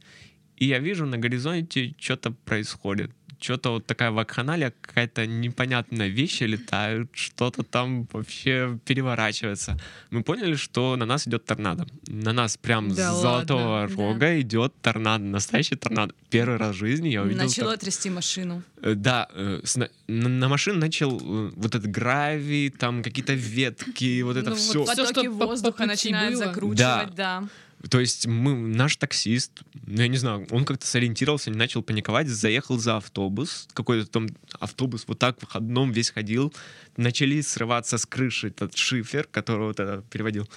И 0.57 0.67
я 0.67 0.79
вижу 0.79 1.07
на 1.07 1.19
горизонте 1.19 1.95
что-то 1.99 2.33
происходит 2.33 3.11
что-то 3.41 3.71
вот 3.71 3.87
такая 3.87 4.11
вакханалия, 4.11 4.73
какая-то 4.81 5.27
непонятная 5.27 6.09
вещь 6.09 6.41
летают, 6.41 7.11
что-то 7.15 7.63
там 7.63 8.07
вообще 8.13 8.79
переворачивается. 8.85 9.79
Мы 10.11 10.23
поняли, 10.23 10.55
что 10.57 10.97
на 10.97 11.07
нас 11.07 11.27
идет 11.27 11.45
торнадо. 11.47 11.87
На 12.07 12.33
нас 12.33 12.57
прям 12.57 12.89
Да 12.95 13.13
с 13.15 13.21
золотого 13.23 13.81
ладно? 13.83 13.97
рога 13.97 14.19
Да. 14.27 14.41
идет 14.41 14.75
торнадо, 14.83 15.25
настоящий 15.25 15.77
торнадо. 15.77 16.15
Первый 16.29 16.59
раз 16.59 16.77
в 16.77 16.79
жизни 16.79 17.09
я 17.09 17.23
увидел... 17.23 17.43
Начало 17.45 17.71
тор- 17.71 17.79
трясти 17.79 18.11
машину. 18.11 18.63
Э, 18.83 18.95
Да, 18.95 19.29
э, 19.35 19.61
на, 20.09 20.49
машину 20.49 20.79
начал 20.79 21.19
э, 21.19 21.53
вот 21.57 21.75
этот 21.75 21.91
гравий, 21.91 22.71
там 22.71 23.03
какие-то 23.03 23.33
ветки, 23.35 24.23
вот 24.23 24.37
это 24.37 24.51
Ну, 24.51 24.57
все. 24.57 24.79
вот 24.81 24.89
Потоки 24.89 25.11
что 25.13 25.25
по- 25.25 25.39
по 25.39 25.47
воздуха 25.47 25.87
начинают 25.87 26.35
было. 26.35 26.45
закручивать, 26.47 27.15
да. 27.15 27.45
То 27.89 27.99
есть 27.99 28.27
мы, 28.27 28.55
наш 28.55 28.97
таксист, 28.97 29.63
ну, 29.87 30.03
я 30.03 30.09
не 30.09 30.19
знаю, 30.19 30.47
он 30.51 30.65
как-то 30.65 30.87
сориентировался, 30.87 31.51
не 31.51 31.57
начал 31.57 31.83
паниковать, 31.83 32.29
заехал 32.29 32.79
за 32.79 32.99
автобус, 32.99 33.69
какой-то 33.73 34.07
там 34.07 34.29
автобус 34.59 35.05
вот 35.07 35.19
так 35.19 35.39
в 35.41 35.57
одном 35.57 35.91
весь 35.91 36.11
ходил, 36.11 36.53
начали 36.97 37.41
срываться 37.41 37.97
с 37.97 38.05
крыши 38.05 38.49
этот 38.49 38.77
шифер, 38.77 39.29
вот 39.35 39.81
это 39.81 40.05
переводил. 40.11 40.49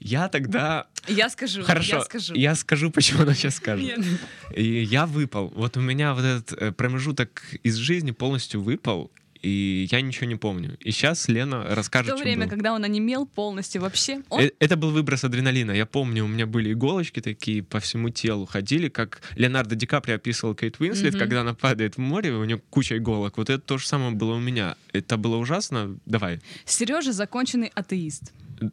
Я 0.00 0.28
тогда... 0.28 0.86
Я 1.06 1.30
скажу, 1.30 1.62
Хорошо, 1.62 1.98
я 1.98 2.02
скажу. 2.02 2.34
я 2.34 2.54
скажу, 2.56 2.90
почему 2.90 3.22
она 3.22 3.34
сейчас 3.34 3.56
скажет. 3.56 3.98
Нет. 3.98 4.04
И 4.52 4.82
я 4.82 5.06
выпал. 5.06 5.52
Вот 5.54 5.76
у 5.76 5.80
меня 5.80 6.14
вот 6.14 6.24
этот 6.24 6.52
э, 6.60 6.72
промежуток 6.72 7.44
из 7.62 7.76
жизни 7.76 8.10
полностью 8.10 8.60
выпал, 8.60 9.12
и 9.42 9.88
я 9.90 10.00
ничего 10.00 10.26
не 10.26 10.36
помню. 10.36 10.76
И 10.80 10.90
сейчас 10.92 11.28
Лена 11.28 11.60
В 11.60 11.74
расскажет, 11.74 12.12
то 12.12 12.16
что 12.16 12.24
время, 12.24 12.44
было. 12.46 12.50
когда 12.50 12.72
он 12.72 12.84
онемел 12.84 13.26
полностью 13.26 13.82
вообще, 13.82 14.22
он 14.30 14.40
Э, 14.40 14.50
Это 14.60 14.76
был 14.76 14.90
выброс 14.92 15.24
адреналина. 15.24 15.72
Я 15.72 15.84
помню, 15.86 16.24
у 16.24 16.28
меня 16.28 16.46
были 16.46 16.72
иголочки 16.72 17.20
такие 17.20 17.62
по 17.62 17.80
всему 17.80 18.10
телу 18.10 18.46
ходили, 18.46 18.88
как 18.88 19.20
Леонардо 19.36 19.74
Ди 19.74 19.86
Каприо 19.86 20.16
описывал 20.16 20.54
Кейт 20.54 20.78
Уинслет, 20.80 21.12
Мгм. 21.14 21.20
когда 21.20 21.40
она 21.40 21.54
падает 21.54 21.96
в 21.96 21.98
море, 21.98 22.32
у 22.32 22.44
нее 22.44 22.60
куча 22.70 22.96
иголок. 22.98 23.36
Вот 23.36 23.50
это 23.50 23.60
то 23.60 23.78
же 23.78 23.86
самое 23.86 24.12
было 24.12 24.34
у 24.34 24.40
меня. 24.40 24.76
Это 24.92 25.16
было 25.16 25.36
ужасно. 25.36 25.96
Давай. 26.06 26.40
Сережа 26.64 27.12
законченный 27.12 27.70
атеист. 27.74 28.32
Ну, 28.60 28.70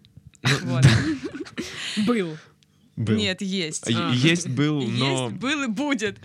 Вот. 0.64 0.86
Был. 2.06 2.38
Был. 2.96 3.16
Нет, 3.16 3.42
есть. 3.42 3.90
А. 3.90 4.12
Есть 4.14 4.50
был, 4.50 4.82
но... 4.88 5.30
Есть, 5.30 5.36
был 5.42 5.64
и 5.64 5.68
будет. 5.68 6.18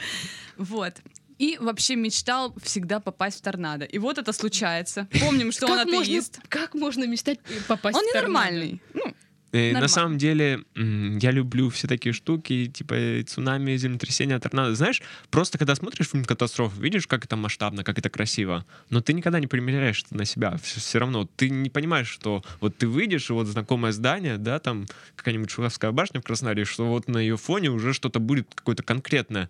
Вот. 0.56 0.94
И 1.38 1.56
вообще 1.60 1.96
мечтал 1.96 2.54
всегда 2.62 3.00
попасть 3.00 3.38
в 3.38 3.42
торнадо. 3.42 3.84
И 3.84 3.98
вот 3.98 4.18
это 4.18 4.32
случается. 4.32 5.08
Помним, 5.20 5.52
что 5.52 5.66
он 5.66 5.80
атеист. 5.80 6.40
как 6.48 6.74
можно 6.74 7.06
мечтать 7.06 7.38
попасть 7.68 7.96
Он 7.96 8.04
в 8.04 8.12
торнадо? 8.12 8.28
ненормальный. 8.28 8.82
Ну, 8.94 9.14
Э, 9.54 9.66
Нормально. 9.66 9.80
На 9.82 9.88
самом 9.88 10.18
деле, 10.18 10.64
я 10.74 11.30
люблю 11.30 11.70
все 11.70 11.86
такие 11.86 12.12
штуки, 12.12 12.66
типа 12.66 12.94
э, 12.94 13.22
цунами, 13.22 13.76
землетрясения, 13.76 14.36
торнадо. 14.40 14.74
Знаешь, 14.74 15.00
просто 15.30 15.58
когда 15.58 15.76
смотришь 15.76 16.08
фильм 16.08 16.24
«Катастрофа», 16.24 16.80
видишь, 16.80 17.06
как 17.06 17.24
это 17.24 17.36
масштабно, 17.36 17.84
как 17.84 17.96
это 17.96 18.10
красиво, 18.10 18.66
но 18.90 19.00
ты 19.00 19.12
никогда 19.12 19.38
не 19.38 19.46
примеряешь 19.46 20.02
это 20.04 20.16
на 20.16 20.24
себя. 20.24 20.56
Все, 20.60 20.98
равно 20.98 21.28
ты 21.36 21.50
не 21.50 21.70
понимаешь, 21.70 22.08
что 22.08 22.42
вот 22.60 22.76
ты 22.76 22.88
выйдешь, 22.88 23.30
и 23.30 23.32
вот 23.32 23.46
знакомое 23.46 23.92
здание, 23.92 24.38
да, 24.38 24.58
там 24.58 24.86
какая-нибудь 25.14 25.50
Шуховская 25.50 25.92
башня 25.92 26.20
в 26.20 26.24
Краснодаре, 26.24 26.64
что 26.64 26.86
вот 26.86 27.06
на 27.06 27.18
ее 27.18 27.36
фоне 27.36 27.70
уже 27.70 27.92
что-то 27.92 28.18
будет 28.18 28.48
какое-то 28.56 28.82
конкретное. 28.82 29.48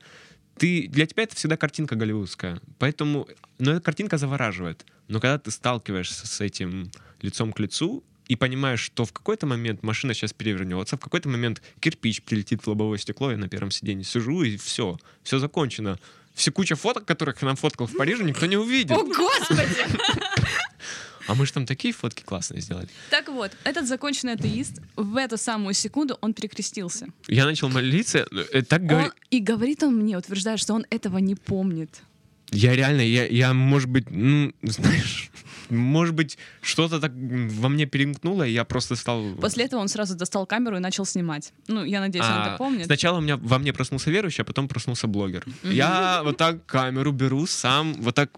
Ты, 0.56 0.88
для 0.88 1.06
тебя 1.06 1.24
это 1.24 1.34
всегда 1.36 1.56
картинка 1.56 1.96
голливудская. 1.96 2.60
Поэтому, 2.78 3.28
но 3.58 3.72
эта 3.72 3.80
картинка 3.80 4.18
завораживает. 4.18 4.84
Но 5.08 5.20
когда 5.20 5.38
ты 5.38 5.50
сталкиваешься 5.50 6.26
с 6.26 6.40
этим 6.40 6.90
лицом 7.20 7.52
к 7.52 7.58
лицу, 7.58 8.04
и 8.28 8.36
понимаешь, 8.36 8.80
что 8.80 9.04
в 9.04 9.12
какой-то 9.12 9.46
момент 9.46 9.82
машина 9.82 10.14
сейчас 10.14 10.32
перевернется, 10.32 10.96
в 10.96 11.00
какой-то 11.00 11.28
момент 11.28 11.60
кирпич 11.80 12.22
прилетит 12.22 12.62
в 12.62 12.68
лобовое 12.68 12.98
стекло, 12.98 13.30
я 13.30 13.36
на 13.36 13.48
первом 13.48 13.70
сиденье 13.70 14.04
сижу, 14.04 14.42
и 14.42 14.56
все, 14.56 14.96
все 15.22 15.38
закончено. 15.38 15.98
Все 16.34 16.50
куча 16.50 16.74
фоток, 16.74 17.04
которых 17.04 17.42
я 17.42 17.46
нам 17.46 17.56
фоткал 17.56 17.86
в 17.86 17.96
Париже, 17.96 18.24
никто 18.24 18.46
не 18.46 18.56
увидит. 18.56 18.92
О, 18.92 19.04
господи! 19.04 19.68
А 21.26 21.34
мы 21.34 21.46
же 21.46 21.52
там 21.52 21.66
такие 21.66 21.92
фотки 21.94 22.22
классные 22.22 22.60
сделали. 22.60 22.88
Так 23.10 23.28
вот, 23.28 23.52
этот 23.64 23.86
законченный 23.86 24.34
атеист 24.34 24.80
в 24.96 25.16
эту 25.16 25.36
самую 25.36 25.74
секунду 25.74 26.18
он 26.20 26.34
перекрестился. 26.34 27.06
Я 27.28 27.44
начал 27.44 27.68
молиться, 27.68 28.26
э, 28.52 28.62
так 28.62 28.82
говори- 28.82 29.06
Он- 29.06 29.12
и 29.30 29.40
говорит 29.40 29.82
он 29.82 29.96
мне, 29.96 30.18
утверждает, 30.18 30.60
что 30.60 30.74
он 30.74 30.84
этого 30.90 31.18
не 31.18 31.34
помнит. 31.34 32.02
Я 32.50 32.76
реально, 32.76 33.00
я, 33.00 33.26
я, 33.26 33.52
может 33.54 33.88
быть, 33.88 34.10
ну, 34.10 34.52
знаешь, 34.62 35.30
может 35.70 36.14
быть, 36.14 36.36
что-то 36.60 37.00
так 37.00 37.10
во 37.12 37.68
мне 37.68 37.86
перемкнуло, 37.86 38.42
и 38.46 38.52
я 38.52 38.64
просто 38.64 38.94
стал... 38.96 39.34
После 39.40 39.64
этого 39.64 39.80
он 39.80 39.88
сразу 39.88 40.14
достал 40.14 40.46
камеру 40.46 40.76
и 40.76 40.80
начал 40.80 41.06
снимать. 41.06 41.52
Ну, 41.68 41.82
я 41.84 42.00
надеюсь, 42.00 42.24
он 42.26 42.32
А, 42.32 42.46
это 42.48 42.56
помнит. 42.58 42.84
Сначала 42.86 43.18
у 43.18 43.20
меня 43.22 43.38
во 43.38 43.58
мне 43.58 43.72
проснулся 43.72 44.10
верующий, 44.10 44.42
а 44.42 44.44
потом 44.44 44.68
проснулся 44.68 45.06
блогер. 45.08 45.44
Я 45.62 46.20
вот 46.22 46.36
так 46.36 46.64
камеру 46.66 47.12
беру 47.12 47.46
сам, 47.46 47.94
вот 47.94 48.14
так. 48.14 48.30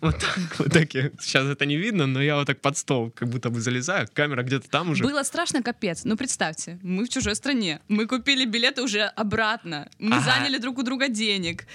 Вот 0.00 0.18
так, 0.18 0.38
вот 0.58 0.72
так 0.72 0.94
я, 0.94 1.10
сейчас 1.20 1.46
это 1.46 1.66
не 1.66 1.76
видно, 1.76 2.06
но 2.06 2.22
я 2.22 2.36
вот 2.36 2.46
так 2.46 2.60
под 2.60 2.76
стол, 2.76 3.10
как 3.10 3.28
будто 3.28 3.50
бы 3.50 3.60
залезаю, 3.60 4.08
камера 4.12 4.42
где-то 4.42 4.68
там 4.70 4.90
уже. 4.90 5.04
Было 5.04 5.22
страшно, 5.22 5.62
капец. 5.62 6.02
Ну, 6.04 6.16
представьте, 6.16 6.78
мы 6.82 7.04
в 7.04 7.08
чужой 7.08 7.34
стране. 7.34 7.80
Мы 7.88 8.06
купили 8.06 8.46
билеты 8.46 8.82
уже 8.82 9.02
обратно. 9.02 9.88
Мы 9.98 10.16
Ага. 10.16 10.24
заняли 10.24 10.58
друг 10.58 10.78
у 10.78 10.82
друга 10.82 11.08
денег. 11.08 11.66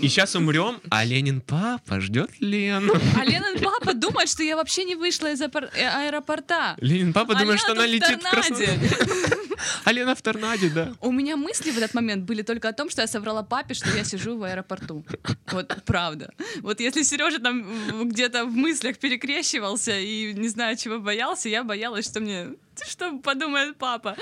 И 0.00 0.08
сейчас 0.08 0.34
умрем, 0.36 0.80
а 0.90 1.04
Ленин 1.04 1.40
папа 1.40 2.00
ждет 2.00 2.30
Лену. 2.40 2.94
А 3.18 3.24
Ленин 3.24 3.60
папа 3.62 3.94
думает, 3.94 4.28
что 4.28 4.42
я 4.42 4.56
вообще 4.56 4.84
не 4.84 4.94
вышла 4.94 5.32
из 5.32 5.40
э, 5.40 5.48
аэропорта. 5.48 6.76
Ленин 6.78 7.12
папа 7.12 7.34
А 7.34 7.38
думает, 7.38 7.58
Лена 7.58 7.58
что 7.58 7.72
она 7.72 7.82
в 7.82 7.90
летит 7.90 8.20
в 8.20 8.30
торнаде. 8.30 8.66
Краснодар. 8.66 9.38
А 9.84 9.92
Лена 9.92 10.14
в 10.14 10.22
торнаде, 10.22 10.70
да. 10.70 10.92
У 11.00 11.12
меня 11.12 11.36
мысли 11.36 11.70
в 11.70 11.78
этот 11.78 11.94
момент 11.94 12.24
были 12.24 12.42
только 12.42 12.68
о 12.68 12.72
том, 12.72 12.90
что 12.90 13.02
я 13.02 13.06
соврала 13.06 13.42
папе, 13.42 13.74
что 13.74 13.88
я 13.96 14.04
сижу 14.04 14.36
в 14.38 14.42
аэропорту. 14.42 15.04
Вот 15.52 15.82
правда. 15.84 16.32
Вот 16.62 16.80
если 16.80 17.02
Сережа 17.02 17.38
там 17.38 17.64
где-то 18.04 18.44
в 18.44 18.52
мыслях 18.52 18.98
перекрещивался 18.98 19.98
и 19.98 20.32
не 20.34 20.48
знаю, 20.48 20.76
чего 20.76 20.98
боялся, 20.98 21.48
я 21.48 21.64
боялась, 21.64 22.06
что 22.06 22.20
мне... 22.20 22.48
Что 22.88 23.18
подумает 23.18 23.76
папа? 23.76 24.16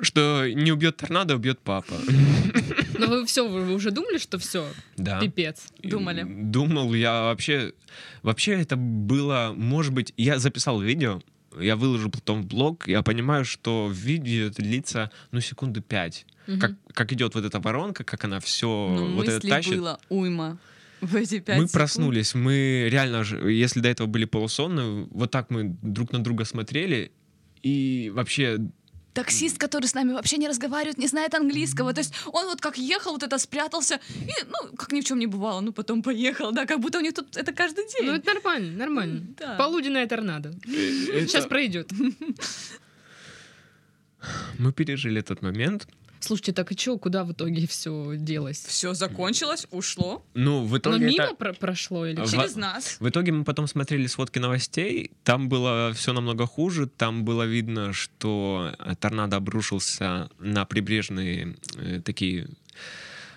Что 0.00 0.48
не 0.48 0.72
убьет 0.72 0.96
торнадо, 0.96 1.34
убьет 1.36 1.58
папа. 1.60 1.94
Но 2.98 3.06
вы 3.06 3.26
все, 3.26 3.46
вы 3.48 3.72
уже 3.74 3.90
думали, 3.90 4.18
что 4.18 4.38
все, 4.38 4.66
Да. 4.96 5.20
пипец? 5.20 5.66
Думали. 5.82 6.24
Думал 6.26 6.94
я 6.94 7.22
вообще... 7.22 7.72
Вообще 8.22 8.52
это 8.60 8.76
было, 8.76 9.52
может 9.56 9.92
быть... 9.92 10.12
Я 10.16 10.38
записал 10.38 10.80
видео, 10.80 11.20
я 11.58 11.76
выложил 11.76 12.10
потом 12.10 12.42
в 12.42 12.46
блог, 12.46 12.88
я 12.88 13.02
понимаю, 13.02 13.44
что 13.44 13.90
видео 13.92 14.46
это 14.46 14.62
длится, 14.62 15.10
ну, 15.32 15.40
секунды 15.40 15.80
пять. 15.80 16.26
Мгм. 16.46 16.60
Как, 16.60 16.72
как 16.94 17.12
идет 17.12 17.34
вот 17.34 17.44
эта 17.44 17.60
воронка, 17.60 18.02
как 18.04 18.24
она 18.24 18.40
все 18.40 18.66
Ну, 18.66 19.14
вот 19.14 19.28
это 19.28 19.46
тащит. 19.46 19.76
было 19.76 20.00
уйма 20.08 20.58
в 21.00 21.16
эти 21.16 21.38
пять 21.40 21.56
Мы 21.56 21.62
секунд. 21.66 21.72
проснулись, 21.72 22.34
мы 22.34 22.88
реально, 22.90 23.24
же, 23.24 23.50
если 23.52 23.80
до 23.80 23.88
этого 23.88 24.06
были 24.06 24.24
полусонные, 24.24 25.06
вот 25.10 25.30
так 25.30 25.50
мы 25.50 25.76
друг 25.82 26.12
на 26.12 26.22
друга 26.22 26.44
смотрели, 26.44 27.12
и 27.62 28.10
вообще 28.14 28.58
Таксист, 29.12 29.58
который 29.58 29.86
с 29.86 29.94
нами 29.94 30.12
вообще 30.12 30.36
не 30.36 30.46
разговаривает, 30.48 30.96
не 30.96 31.08
знает 31.08 31.34
английского. 31.34 31.92
То 31.92 31.98
есть 32.00 32.14
он 32.26 32.46
вот 32.46 32.60
как 32.60 32.78
ехал, 32.78 33.10
вот 33.12 33.24
это 33.24 33.38
спрятался, 33.38 33.98
и, 34.08 34.30
ну, 34.46 34.76
как 34.76 34.92
ни 34.92 35.00
в 35.00 35.04
чем 35.04 35.18
не 35.18 35.26
бывало, 35.26 35.60
ну, 35.60 35.72
потом 35.72 36.00
поехал, 36.02 36.52
да, 36.52 36.64
как 36.64 36.78
будто 36.78 36.98
у 36.98 37.00
них 37.00 37.12
тут 37.14 37.36
это 37.36 37.52
каждый 37.52 37.88
день. 37.88 38.06
Ну, 38.06 38.12
это 38.14 38.32
нормально, 38.34 38.78
нормально. 38.78 39.26
Да. 39.36 39.56
Полуденная 39.56 40.06
торнадо. 40.06 40.50
э, 40.64 41.26
Сейчас 41.26 41.46
пройдет. 41.46 41.90
мы 44.58 44.72
пережили 44.72 45.18
этот 45.20 45.42
момент. 45.42 45.88
Слушайте, 46.20 46.52
так 46.52 46.70
и 46.70 46.76
что, 46.78 46.98
куда 46.98 47.24
в 47.24 47.32
итоге 47.32 47.66
все 47.66 48.14
делось? 48.16 48.62
Все 48.64 48.92
закончилось, 48.94 49.66
ушло. 49.70 50.24
Ну, 50.34 50.64
в 50.64 50.70
Но 50.72 50.76
итоге 50.78 51.06
мимо 51.06 51.24
это- 51.24 51.34
про- 51.34 51.52
прошло 51.54 52.06
или 52.06 52.20
В-? 52.20 52.30
Через 52.30 52.56
нас. 52.56 52.96
В 53.00 53.08
итоге 53.08 53.32
мы 53.32 53.44
потом 53.44 53.66
смотрели 53.66 54.06
сводки 54.06 54.38
новостей, 54.38 55.12
там 55.24 55.48
было 55.48 55.92
все 55.94 56.12
намного 56.12 56.46
хуже, 56.46 56.86
там 56.86 57.24
было 57.24 57.44
видно, 57.44 57.92
что 57.92 58.74
торнадо 59.00 59.36
обрушился 59.36 60.30
на 60.38 60.64
прибрежные 60.66 61.56
э, 61.76 62.00
такие... 62.04 62.48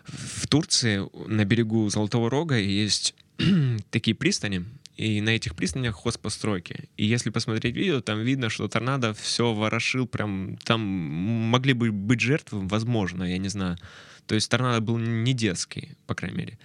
В 0.06 0.48
Турции 0.48 1.10
на 1.30 1.46
берегу 1.46 1.90
Золотого 1.90 2.30
Рога 2.30 2.58
есть 2.58 3.16
такие 3.90 4.14
пристани, 4.16 4.66
и 4.96 5.22
на 5.22 5.30
этих 5.30 5.56
пристанях 5.56 5.96
хозпостройки. 5.96 6.90
И 6.98 7.06
если 7.06 7.32
посмотреть 7.32 7.76
видео, 7.76 8.02
там 8.02 8.22
видно, 8.22 8.50
что 8.50 8.68
торнадо 8.68 9.14
все 9.14 9.54
ворошил, 9.54 10.08
прям 10.08 10.58
там 10.64 10.82
могли 10.82 11.74
бы 11.74 11.92
быть 11.92 12.20
жертвы, 12.20 12.68
возможно, 12.68 13.24
я 13.24 13.38
не 13.38 13.50
знаю. 13.50 13.78
То 14.28 14.36
есть 14.36 14.50
торнадо 14.50 14.82
был 14.82 14.98
не 14.98 15.34
детский, 15.34 15.90
по 16.06 16.16
крайней 16.16 16.38
мере. 16.38 16.60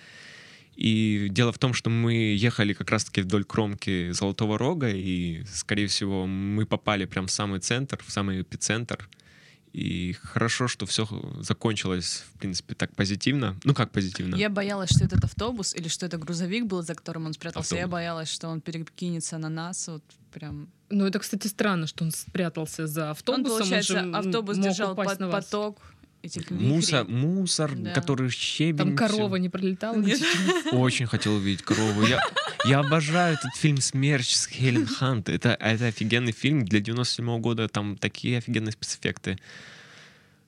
И 0.77 1.27
дело 1.31 1.53
в 1.53 1.59
том, 1.59 1.75
что 1.75 1.91
мы 1.91 2.15
ехали 2.15 2.73
как 2.73 2.91
раз-таки 2.91 3.23
вдоль 3.23 3.45
кромки 3.45 4.13
Золотого 4.13 4.59
Рога, 4.59 4.89
и, 4.89 5.43
скорее 5.53 5.89
всего, 5.89 6.27
мы 6.27 6.67
попали 6.67 7.05
прям 7.05 7.27
в 7.27 7.33
самый 7.33 7.59
центр, 7.59 7.99
в 8.07 8.13
самый 8.13 8.43
эпицентр. 8.43 9.09
И 9.73 10.13
хорошо, 10.23 10.69
что 10.69 10.87
все 10.87 11.07
закончилось, 11.41 12.25
в 12.35 12.39
принципе, 12.39 12.75
так 12.75 12.95
позитивно. 12.95 13.57
Ну, 13.65 13.75
как 13.75 13.91
позитивно? 13.91 14.37
Я 14.37 14.49
боялась, 14.51 14.91
что 14.91 15.05
этот 15.05 15.25
автобус 15.25 15.75
или 15.75 15.89
что 15.89 16.07
это 16.07 16.17
грузовик 16.19 16.67
был, 16.67 16.83
за 16.83 16.95
которым 16.95 17.27
он 17.27 17.33
спрятался. 17.33 17.75
Я 17.75 17.83
Автобус. 17.83 17.93
боялась, 17.93 18.29
что 18.31 18.49
он 18.49 18.61
перекинется 18.61 19.39
на 19.39 19.49
нас. 19.49 19.89
Вот 19.89 20.03
прям. 20.33 20.69
Ну, 20.91 21.05
это, 21.07 21.19
кстати, 21.19 21.47
странно, 21.49 21.87
что 21.87 22.05
он 22.05 22.11
спрятался 22.13 22.87
за 22.87 23.11
автобусом. 23.11 23.53
он, 23.53 23.59
получается, 23.59 23.93
же 23.93 23.99
м- 23.99 24.15
автобус 24.15 24.57
держал 24.59 24.95
под 24.95 25.19
на 25.21 25.29
вас. 25.29 25.45
поток 25.45 25.83
этих 26.23 26.51
Мусор, 26.51 27.03
вихрей. 27.07 27.17
мусор, 27.17 27.75
Да. 27.77 27.93
который 27.93 28.31
щебень. 28.31 28.77
Там 28.79 28.97
корова 28.97 29.37
не 29.37 29.49
пролетала? 29.49 29.97
Нет. 29.97 30.21
Очень 30.73 31.07
хотел 31.07 31.35
увидеть 31.37 31.63
корову. 31.63 32.05
Я, 32.07 32.21
я 32.65 32.81
обожаю 32.81 33.35
этот 33.35 33.55
фильм 33.57 33.79
«Смерч» 33.81 34.35
с 34.35 34.47
Хелен 34.47 34.87
Хант. 34.87 35.29
Это, 35.29 35.51
это 35.61 35.87
офигенный 35.87 36.33
фильм 36.33 36.65
для 36.65 36.81
97 36.81 37.41
года. 37.41 37.69
Там 37.69 37.97
такие 37.97 38.39
офигенные 38.39 38.73
спецэффекты. 38.73 39.39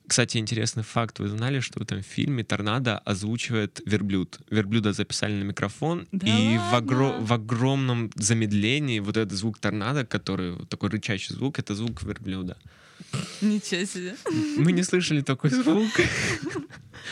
Кстати, 0.07 0.37
интересный 0.39 0.83
факт. 0.83 1.19
Вы 1.19 1.29
знали, 1.29 1.61
что 1.61 1.79
в 1.79 1.83
этом 1.83 2.01
фильме 2.03 2.43
торнадо 2.43 2.97
озвучивает 2.97 3.81
верблюд? 3.85 4.39
Верблюда 4.49 4.91
записали 4.91 5.33
на 5.33 5.43
микрофон, 5.43 6.05
Да 6.11 6.27
и 6.27 6.57
в, 6.57 6.73
огро- 6.73 7.11
ладно? 7.13 7.25
в 7.25 7.31
огромном 7.31 8.11
замедлении 8.15 8.99
вот 8.99 9.15
этот 9.15 9.31
звук 9.37 9.57
торнадо, 9.59 10.05
который 10.05 10.65
такой 10.65 10.89
рычащий 10.89 11.33
звук, 11.33 11.59
это 11.59 11.75
звук 11.75 12.03
верблюда. 12.03 12.57
Ничего 13.41 13.85
себе. 13.85 14.15
Мы 14.57 14.71
не 14.71 14.83
слышали 14.83 15.21
такой 15.21 15.49
звук. 15.49 15.89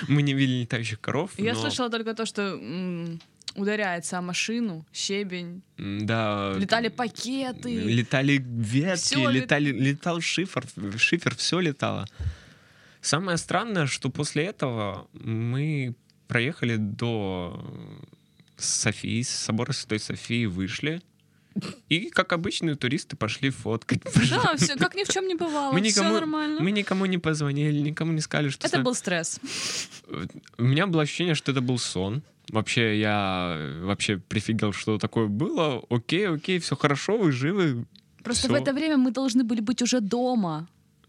Мы 0.07 0.21
не 0.21 0.33
видели 0.33 0.61
летающих 0.61 0.99
коров. 1.01 1.31
Я 1.37 1.53
но, 1.53 1.61
слышала 1.61 1.89
только 1.89 2.13
то, 2.13 2.25
что 2.25 2.59
ударяется 3.55 4.17
о 4.17 4.21
машину, 4.21 4.85
щебень, 4.93 5.61
Да. 5.77 6.53
летали 6.57 6.87
пакеты. 6.89 7.73
Летали 7.75 8.37
ветки, 8.45 9.01
Всё 9.03 9.29
лет- 9.29 9.43
летали, 9.43 9.71
летал 9.71 10.21
шифр, 10.21 10.63
шифер, 10.97 11.35
все 11.35 11.59
летало. 11.59 12.05
Самое 13.01 13.37
странное, 13.37 13.87
что 13.87 14.09
после 14.09 14.43
этого 14.45 15.07
мы 15.13 15.95
проехали 16.27 16.75
до 16.77 17.59
Софии, 18.57 19.21
с 19.23 19.29
собора 19.29 19.71
Святой 19.73 19.99
Софии 19.99 20.45
вышли. 20.45 21.01
И, 21.89 22.09
как 22.09 22.31
обычные 22.33 22.75
туристы, 22.75 23.15
пошли 23.15 23.49
фоткать. 23.49 24.01
Да, 24.29 24.55
все, 24.55 24.75
как 24.75 24.95
ни 24.95 25.03
в 25.03 25.09
чем 25.09 25.27
не 25.27 25.35
бывало. 25.35 25.73
Мы 25.73 25.81
Все 25.81 25.89
никому, 26.01 26.13
нормально. 26.15 26.61
мы 26.61 26.71
никому 26.71 27.05
не 27.05 27.17
позвонили, 27.17 27.79
никому 27.79 28.13
не 28.13 28.21
сказали, 28.21 28.49
что... 28.49 28.67
Это 28.67 28.77
с- 28.79 28.83
был 28.83 28.93
стресс. 28.95 29.39
У 30.57 30.63
меня 30.63 30.87
было 30.87 31.01
ощущение, 31.03 31.35
что 31.35 31.51
это 31.51 31.61
был 31.61 31.77
сон. 31.79 32.21
Вообще, 32.51 32.99
я 32.99 33.79
вообще 33.83 34.17
прифигел, 34.17 34.73
что 34.73 34.97
такое 34.97 35.27
было. 35.27 35.83
Окей, 35.89 36.27
окей, 36.29 36.59
все 36.59 36.75
хорошо, 36.75 37.17
вы 37.17 37.31
живы. 37.31 37.85
Просто 38.23 38.47
Всё. 38.47 38.53
в 38.57 38.61
это 38.61 38.73
время 38.73 38.97
мы 38.97 39.11
должны 39.11 39.43
были 39.43 39.61
быть 39.61 39.81
уже 39.81 39.99
дома. 40.01 40.67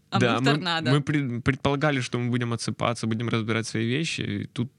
А 0.09 0.19
да, 0.19 0.33
мы 0.33 0.37
в 0.37 0.41
мы, 0.41 0.45
торнадо. 0.51 0.91
мы 0.91 1.01
пред- 1.01 1.43
предполагали, 1.43 2.01
что 2.01 2.19
мы 2.19 2.29
будем 2.29 2.51
отсыпаться, 2.53 3.07
будем 3.07 3.29
разбирать 3.29 3.65
свои 3.67 3.87
вещи, 3.87 4.21
и 4.21 4.45
тут 4.45 4.69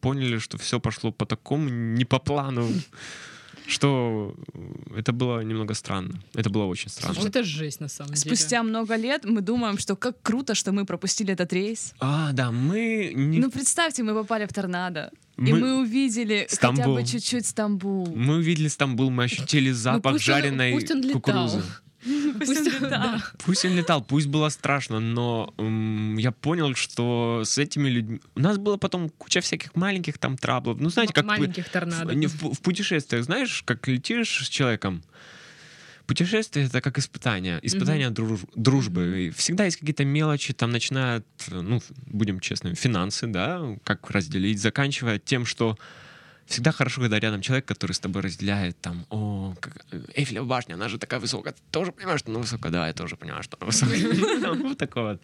поняли, 0.00 0.38
что 0.38 0.56
все 0.58 0.78
пошло 0.78 1.10
по 1.12 1.26
такому, 1.26 1.68
не 1.68 2.04
по 2.04 2.18
плану, 2.18 2.68
что 3.66 4.34
это 4.96 5.12
было 5.12 5.40
немного 5.40 5.74
странно. 5.74 6.20
Это 6.34 6.50
было 6.50 6.64
очень 6.64 6.88
странно. 6.90 7.14
Слушай, 7.14 7.28
это 7.28 7.42
жесть, 7.44 7.80
на 7.80 7.88
самом 7.88 8.14
деле. 8.14 8.20
Спустя 8.20 8.62
много 8.62 8.96
лет 8.96 9.24
мы 9.24 9.40
думаем, 9.40 9.78
что 9.78 9.96
как 9.96 10.20
круто, 10.22 10.54
что 10.54 10.72
мы 10.72 10.84
пропустили 10.84 11.32
этот 11.32 11.52
рейс. 11.52 11.92
А, 12.00 12.32
да, 12.32 12.50
мы 12.52 13.12
не... 13.14 13.38
Ну, 13.38 13.50
представьте, 13.50 14.02
мы 14.02 14.14
попали 14.14 14.46
в 14.46 14.52
торнадо. 14.52 15.10
И 15.38 15.52
Мы- 15.52 15.58
мы 15.60 15.78
увидели 15.80 16.46
хотя 16.48 16.56
Стамбул. 16.56 16.94
бы 16.94 17.04
чуть-чуть 17.04 17.46
Стамбул. 17.46 18.06
Мы 18.16 18.36
увидели 18.36 18.68
Стамбул, 18.68 19.10
мы 19.10 19.24
ощутили 19.24 19.70
запах 19.70 20.12
пусть 20.14 20.28
он- 20.28 20.34
жареной 20.34 20.72
пусть 20.72 20.90
он 20.90 21.02
летал. 21.02 21.12
кукурузы. 21.20 21.62
Пусть 22.38 22.66
он 22.66 22.66
летал. 22.66 23.20
Пусть 23.44 23.64
он 23.64 23.76
летал, 23.76 24.04
пусть 24.04 24.26
было 24.28 24.48
страшно, 24.48 25.00
но 25.00 25.52
я 26.18 26.32
понял, 26.32 26.74
что 26.74 27.42
с 27.44 27.58
этими 27.58 27.88
людьми... 27.88 28.20
У 28.34 28.40
нас 28.40 28.58
было 28.58 28.76
потом 28.76 29.08
куча 29.10 29.40
всяких 29.40 29.74
маленьких 29.74 30.18
там 30.18 30.36
траблов. 30.36 30.78
Ну, 30.80 30.88
знаете, 30.90 31.12
как... 31.12 31.24
Маленьких 31.24 31.68
торнадо. 31.68 32.14
В, 32.28 32.60
путешествиях, 32.60 33.24
знаешь, 33.24 33.62
как 33.64 33.88
летишь 33.88 34.46
с 34.46 34.48
человеком, 34.48 35.02
путешествие 36.06 36.66
это 36.66 36.80
как 36.80 36.98
испытание, 36.98 37.58
испытание 37.62 38.10
друж- 38.10 38.48
дружбы. 38.54 39.26
И 39.26 39.30
всегда 39.30 39.64
есть 39.64 39.76
какие-то 39.78 40.04
мелочи, 40.04 40.52
там 40.52 40.70
начиная 40.70 41.18
от, 41.18 41.26
ну, 41.48 41.82
будем 42.06 42.40
честными, 42.40 42.74
финансы, 42.74 43.26
да, 43.26 43.76
как 43.84 44.10
разделить, 44.10 44.60
заканчивая 44.60 45.18
тем, 45.18 45.44
что 45.44 45.76
всегда 46.46 46.72
хорошо, 46.72 47.00
когда 47.00 47.18
рядом 47.18 47.40
человек, 47.40 47.66
который 47.66 47.92
с 47.92 47.98
тобой 47.98 48.22
разделяет, 48.22 48.80
там, 48.80 49.06
о, 49.10 49.54
как, 49.60 49.84
Эйфелева 50.14 50.44
башня, 50.44 50.74
она 50.74 50.88
же 50.88 50.98
такая 50.98 51.20
высокая, 51.20 51.52
ты 51.52 51.60
тоже 51.70 51.92
понимаешь, 51.92 52.20
что 52.20 52.30
она 52.30 52.40
высокая? 52.40 52.72
Да, 52.72 52.86
я 52.86 52.92
тоже 52.92 53.16
понимаю, 53.16 53.42
что 53.42 53.56
она 53.60 53.66
высокая. 53.66 54.56
Вот 54.66 54.78
такое 54.78 55.12
вот. 55.12 55.22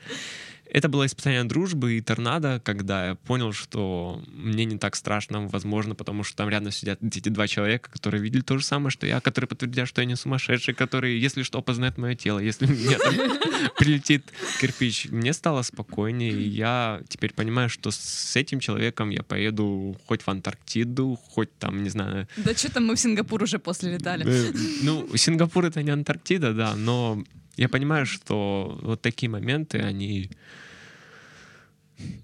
Это 0.71 0.89
было 0.89 1.05
испытание 1.05 1.45
дружбы 1.45 1.95
и 1.95 2.01
торнадо, 2.01 2.61
когда 2.65 3.09
я 3.09 3.15
понял, 3.15 3.53
что 3.53 4.23
мне 4.29 4.65
не 4.65 4.79
так 4.79 4.97
страшно, 4.97 5.47
возможно, 5.49 5.95
потому 5.95 6.25
что 6.25 6.37
там 6.37 6.49
рядом 6.49 6.73
сидят 6.73 6.99
эти 7.03 7.29
два 7.29 7.47
человека, 7.47 7.91
которые 7.91 8.23
видели 8.23 8.41
то 8.41 8.57
же 8.57 8.65
самое, 8.65 8.91
что 8.91 9.07
я, 9.07 9.21
которые 9.21 9.49
подтвердят, 9.49 9.87
что 9.87 10.01
я 10.01 10.07
не 10.07 10.17
сумасшедший, 10.17 10.73
которые, 10.73 11.21
если 11.21 11.43
что, 11.43 11.61
познают 11.61 11.99
мое 11.99 12.15
тело, 12.15 12.39
если 12.39 12.67
мне 12.67 12.97
там 12.97 13.15
прилетит 13.79 14.33
кирпич. 14.61 15.09
Мне 15.11 15.33
стало 15.33 15.63
спокойнее, 15.63 16.33
и 16.33 16.49
я 16.49 17.03
теперь 17.09 17.35
понимаю, 17.35 17.69
что 17.69 17.91
с 17.91 18.35
этим 18.37 18.61
человеком 18.61 19.11
я 19.11 19.23
поеду 19.23 19.97
хоть 20.07 20.23
в 20.23 20.29
Антарктиду, 20.29 21.19
хоть 21.29 21.57
там, 21.59 21.83
не 21.83 21.91
знаю, 21.91 22.29
Да 22.37 22.55
что 22.55 22.73
там 22.73 22.87
мы 22.87 22.97
в 22.97 23.01
Сингапур 23.01 23.43
уже 23.43 23.59
после 23.59 23.95
летали. 23.95 24.25
Э, 24.27 24.53
Ну, 24.83 25.09
Сингапур 25.17 25.65
это 25.67 25.83
не 25.83 25.91
Антарктида, 25.91 26.55
да, 26.55 26.75
но 26.77 27.23
я 27.57 27.69
понимаю, 27.69 28.07
что 28.07 28.79
вот 28.83 29.03
такие 29.03 29.29
моменты, 29.31 29.79
они... 29.79 30.31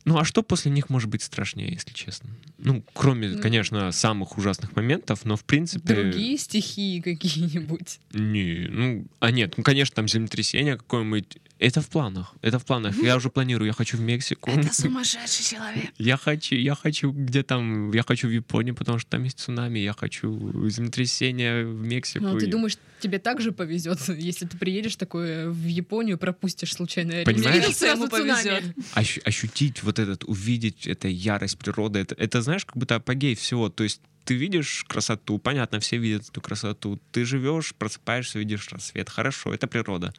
Ну, 0.05 0.19
а 0.19 0.25
что 0.25 0.43
после 0.43 0.73
них 0.73 0.89
может 0.91 1.09
быть 1.09 1.23
страшнее, 1.23 1.73
если 1.73 1.93
честно? 1.93 2.31
Ну, 2.59 2.83
кроме, 2.95 3.29
Ну. 3.29 3.41
конечно, 3.41 3.93
самых 3.93 4.37
ужасных 4.37 4.75
моментов, 4.75 5.25
но 5.25 5.37
в 5.37 5.45
принципе... 5.45 5.95
Другие 5.95 6.37
стихии 6.39 7.01
какие-нибудь. 7.01 8.01
Не, 8.13 8.67
ну, 8.69 9.07
а 9.21 9.31
нет, 9.31 9.55
ну, 9.57 9.63
конечно, 9.63 9.95
там 9.95 10.09
землетрясение 10.09 10.77
какое-нибудь. 10.77 11.39
Это 11.59 11.81
в 11.81 11.89
планах, 11.89 12.35
это 12.41 12.59
в 12.59 12.65
планах. 12.65 12.97
Я 13.03 13.17
уже 13.17 13.31
планирую, 13.31 13.67
я 13.67 13.73
хочу 13.73 13.97
в 13.97 14.01
Мексику. 14.01 14.51
Это 14.51 14.73
сумасшедший 14.83 15.45
человек. 15.45 15.91
Я 15.99 16.17
хочу, 16.17 16.55
я 16.55 16.75
хочу 16.77 17.11
где 17.11 17.43
там, 17.43 17.91
я 17.93 18.03
хочу 18.05 18.29
в 18.29 18.31
Японию, 18.31 18.75
потому 18.77 18.99
что 19.01 19.11
там 19.11 19.25
есть 19.25 19.41
цунами, 19.41 19.81
я 19.81 19.93
хочу 19.93 20.69
землетрясение 20.69 21.65
в 21.67 21.81
Мексику. 21.83 22.25
Ну, 22.25 22.39
ты 22.39 22.47
И- 22.47 22.51
думаешь, 22.51 22.77
тебе 23.01 23.19
также 23.19 23.51
повезет, 23.53 23.99
если 24.09 24.47
ты 24.47 24.57
приедешь 24.57 24.97
такое 24.97 25.49
в 25.51 25.67
Японию, 25.67 26.17
пропустишь 26.19 26.73
случайно 26.75 27.13
рейс? 27.13 27.25
Понимаешь? 27.25 27.61
Кажется, 27.65 27.87
ему 27.87 28.09
повезет. 28.09 28.65
ощ- 28.95 29.21
ощутить 29.25 29.83
вот 29.83 29.99
этот, 29.99 30.25
увидеть 30.25 30.87
это 30.87 31.09
ярость 31.09 31.59
природы, 31.59 31.99
это, 31.99 32.15
это 32.15 32.41
знаешь, 32.43 32.65
как 32.65 32.77
будто 32.77 32.95
апогей 32.97 33.35
всего. 33.35 33.69
То 33.69 33.83
есть 33.85 34.01
ты 34.25 34.35
видишь 34.35 34.85
красоту, 34.87 35.39
понятно, 35.39 35.81
все 35.81 35.97
видят 35.97 36.29
эту 36.29 36.41
красоту. 36.41 37.01
Ты 37.11 37.25
живешь, 37.25 37.75
просыпаешься, 37.75 38.39
видишь 38.39 38.69
рассвет. 38.71 39.09
Хорошо, 39.09 39.53
это 39.53 39.67
природа. 39.67 40.13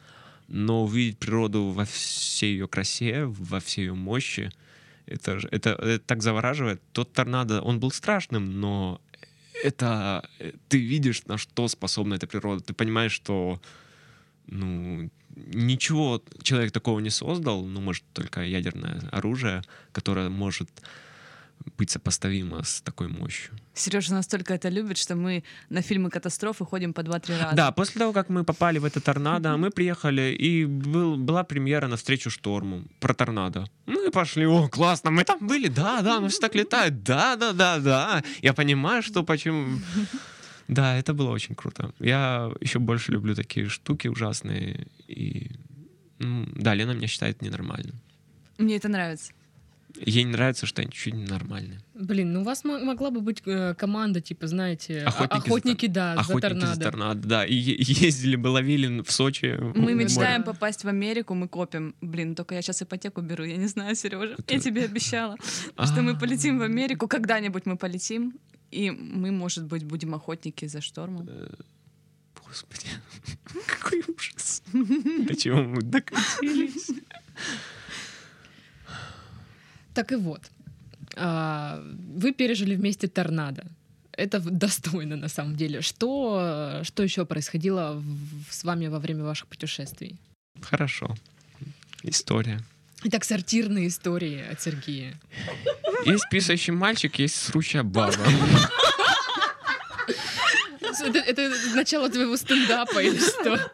Но 0.50 0.84
увидеть 0.84 1.18
природу 1.18 1.68
во 1.68 1.84
всей 1.84 2.52
ее 2.52 2.68
красе, 2.68 3.24
во 3.24 3.60
всей 3.60 3.86
ее 3.86 3.94
мощи, 3.94 4.50
это, 5.06 5.40
это, 5.50 5.70
это 5.70 5.98
так 6.00 6.22
завораживает. 6.22 6.82
Тот 6.92 7.12
торнадо, 7.12 7.62
он 7.62 7.80
был 7.80 7.90
страшным, 7.92 8.60
но 8.60 9.00
это 9.64 10.28
э, 10.38 10.52
ты 10.68 10.78
видишь, 10.78 11.24
на 11.26 11.38
что 11.38 11.68
способна 11.68 12.14
эта 12.14 12.26
природа. 12.26 12.62
Ты 12.62 12.74
понимаешь, 12.74 13.12
что 13.12 13.60
ну, 14.46 15.10
ничего 15.36 16.22
человек 16.42 16.72
такого 16.72 17.00
не 17.00 17.10
создал, 17.10 17.64
ну, 17.64 17.80
может, 17.80 18.04
только 18.12 18.42
ядерное 18.42 19.00
оружие, 19.12 19.62
которое 19.92 20.28
может 20.28 20.68
быть 21.76 21.90
сопоставимо 21.90 22.62
с 22.62 22.80
такой 22.80 23.08
мощью. 23.08 23.52
Сережа 23.74 24.14
настолько 24.14 24.54
это 24.54 24.68
любит, 24.68 24.98
что 24.98 25.14
мы 25.14 25.42
на 25.70 25.82
фильмы 25.82 26.10
катастрофы 26.10 26.64
ходим 26.64 26.92
по 26.92 27.00
2-3 27.00 27.38
раза. 27.38 27.56
Да, 27.56 27.72
после 27.72 27.98
того, 27.98 28.12
как 28.12 28.28
мы 28.28 28.44
попали 28.44 28.78
в 28.78 28.84
это 28.84 29.00
торнадо, 29.00 29.56
мы 29.56 29.70
приехали, 29.70 30.32
и 30.32 30.66
был, 30.66 31.16
была 31.16 31.44
премьера 31.44 31.86
на 31.88 31.96
встречу 31.96 32.30
шторму 32.30 32.82
про 33.00 33.14
торнадо. 33.14 33.68
Мы 33.86 34.10
пошли, 34.10 34.46
о, 34.46 34.68
классно, 34.68 35.10
мы 35.10 35.24
там 35.24 35.46
были, 35.46 35.68
да, 35.68 36.02
да, 36.02 36.20
мы 36.20 36.28
все 36.28 36.40
так 36.40 36.54
летают, 36.54 37.02
да, 37.02 37.36
да, 37.36 37.52
да, 37.52 37.78
да. 37.78 38.22
Я 38.42 38.52
понимаю, 38.52 39.02
что 39.02 39.22
почему... 39.22 39.78
Да, 40.68 40.96
это 40.96 41.14
было 41.14 41.30
очень 41.30 41.56
круто. 41.56 41.92
Я 41.98 42.52
еще 42.60 42.78
больше 42.78 43.10
люблю 43.10 43.34
такие 43.34 43.68
штуки 43.68 44.06
ужасные. 44.06 44.86
И, 45.08 45.50
ну, 46.20 46.46
да, 46.54 46.74
Лена 46.74 46.92
меня 46.92 47.08
считает 47.08 47.42
ненормальным. 47.42 48.00
Мне 48.56 48.76
это 48.76 48.88
нравится. 48.88 49.32
Ей 50.06 50.24
не 50.24 50.32
нравится, 50.32 50.66
что 50.66 50.82
они 50.82 50.90
чуть 50.92 51.14
ненормальные. 51.14 51.80
Блин, 51.94 52.32
ну 52.32 52.40
у 52.40 52.44
вас 52.44 52.64
мо- 52.64 52.78
могла 52.78 53.10
бы 53.10 53.20
быть 53.20 53.42
э, 53.46 53.74
команда, 53.74 54.20
типа, 54.20 54.46
знаете, 54.46 55.02
а- 55.04 55.08
Охотники 55.08 55.28
за 55.30 55.36
охотники, 55.48 55.86
да, 55.86 56.14
за 56.14 56.20
Охотники 56.20 56.42
торнадо. 56.42 56.74
за 56.74 56.80
торнадо, 56.80 57.28
да. 57.28 57.44
И 57.46 57.54
ездили 57.54 58.36
бы, 58.36 58.48
ловили 58.48 59.02
в 59.02 59.10
Сочи. 59.10 59.58
Мы 59.74 59.94
мечтаем 59.94 60.40
море. 60.42 60.52
попасть 60.52 60.84
в 60.84 60.88
Америку, 60.88 61.34
мы 61.34 61.48
копим. 61.48 61.94
Блин, 62.00 62.34
только 62.34 62.54
я 62.54 62.62
сейчас 62.62 62.82
ипотеку 62.82 63.20
беру, 63.20 63.44
я 63.44 63.56
не 63.56 63.66
знаю, 63.68 63.94
Сережа. 63.96 64.36
Я 64.48 64.56
Это- 64.56 64.60
тебе 64.60 64.84
обещала, 64.84 65.36
что 65.84 66.02
мы 66.02 66.12
А. 66.12 66.14
полетим 66.16 66.58
в 66.58 66.62
Америку, 66.62 67.08
когда-нибудь 67.08 67.66
мы 67.66 67.76
полетим, 67.76 68.32
и 68.70 68.90
мы, 68.90 69.30
может 69.32 69.64
быть, 69.64 69.84
будем 69.84 70.14
охотники 70.14 70.66
за 70.68 70.80
штормом. 70.80 71.28
Господи, 72.46 72.86
какой 73.66 74.02
ужас. 74.08 74.62
До 74.72 75.36
чего 75.36 75.62
мы 75.62 75.82
докатились? 75.82 76.90
Так 80.00 80.12
и 80.12 80.16
вот, 80.16 80.40
а, 81.16 81.78
вы 82.16 82.32
пережили 82.32 82.74
вместе 82.74 83.06
торнадо. 83.06 83.64
Это 84.12 84.40
достойно 84.40 85.16
на 85.16 85.28
самом 85.28 85.56
деле. 85.56 85.82
Что, 85.82 86.80
что 86.84 87.02
еще 87.02 87.26
происходило 87.26 87.92
в- 88.00 88.50
с 88.50 88.64
вами 88.64 88.86
во 88.88 88.98
время 88.98 89.24
ваших 89.24 89.46
путешествий? 89.46 90.16
Хорошо. 90.62 91.14
История. 92.02 92.60
Итак, 93.04 93.24
сортирные 93.24 93.88
истории 93.88 94.42
от 94.52 94.62
Сергея. 94.62 95.20
Есть 96.06 96.24
писающий 96.30 96.72
мальчик, 96.72 97.18
есть 97.18 97.36
срущая 97.36 97.82
баба. 97.82 98.16
Это, 101.02 101.18
это 101.18 101.52
начало 101.74 102.08
твоего 102.08 102.36
стендапа 102.36 103.00
или 103.02 103.18
что? 103.18 103.70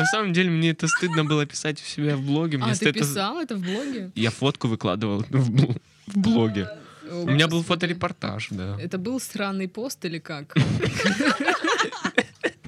На 0.00 0.06
самом 0.06 0.32
деле 0.32 0.50
мне 0.50 0.70
это 0.70 0.88
стыдно 0.88 1.24
было 1.24 1.44
писать 1.46 1.80
у 1.82 1.84
себя 1.84 2.16
в 2.16 2.22
блоге. 2.22 2.56
Мне 2.58 2.66
А, 2.66 2.70
ты 2.70 2.86
стыдно- 2.86 3.00
писал 3.00 3.38
это 3.40 3.56
в 3.56 3.60
блоге? 3.62 4.10
Я 4.14 4.30
фотку 4.30 4.68
выкладывал 4.68 5.22
в 5.28 5.50
бл- 5.50 5.80
в 6.06 6.16
блоге. 6.16 6.68
О, 7.10 7.22
У 7.24 7.30
меня 7.30 7.48
был 7.48 7.62
фоторепортаж, 7.62 8.48
да. 8.50 8.78
Это 8.80 8.96
был 8.98 9.20
сраный 9.20 9.68
пост 9.68 10.04
или 10.04 10.18
как? 10.18 10.54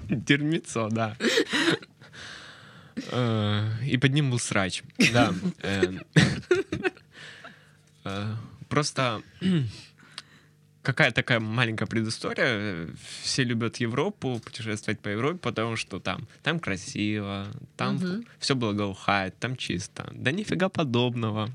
Дерьмецо, 0.09 0.89
да. 0.91 1.17
Э, 3.11 3.69
И 3.87 3.97
под 3.97 4.13
ним 4.13 4.31
был 4.31 4.39
срач. 4.39 4.83
Да. 5.13 5.33
Э, 5.63 5.93
э, 8.05 8.35
Просто 8.69 9.23
какая 10.83 11.11
такая 11.13 11.41
маленькая 11.41 11.87
предыстория. 11.87 12.89
Все 13.23 13.45
любят 13.45 13.77
Европу, 13.77 14.41
путешествовать 14.45 15.01
по 15.01 15.09
Европе, 15.09 15.39
потому 15.39 15.77
что 15.77 16.01
там, 16.01 16.27
там 16.43 16.59
красиво, 16.61 17.47
там 17.77 17.97
Мгм. 17.97 18.25
все 18.39 18.55
благоухает, 18.55 19.39
там 19.39 19.57
чисто. 19.57 20.11
Да 20.13 20.33
нифига 20.33 20.69
подобного. 20.69 21.49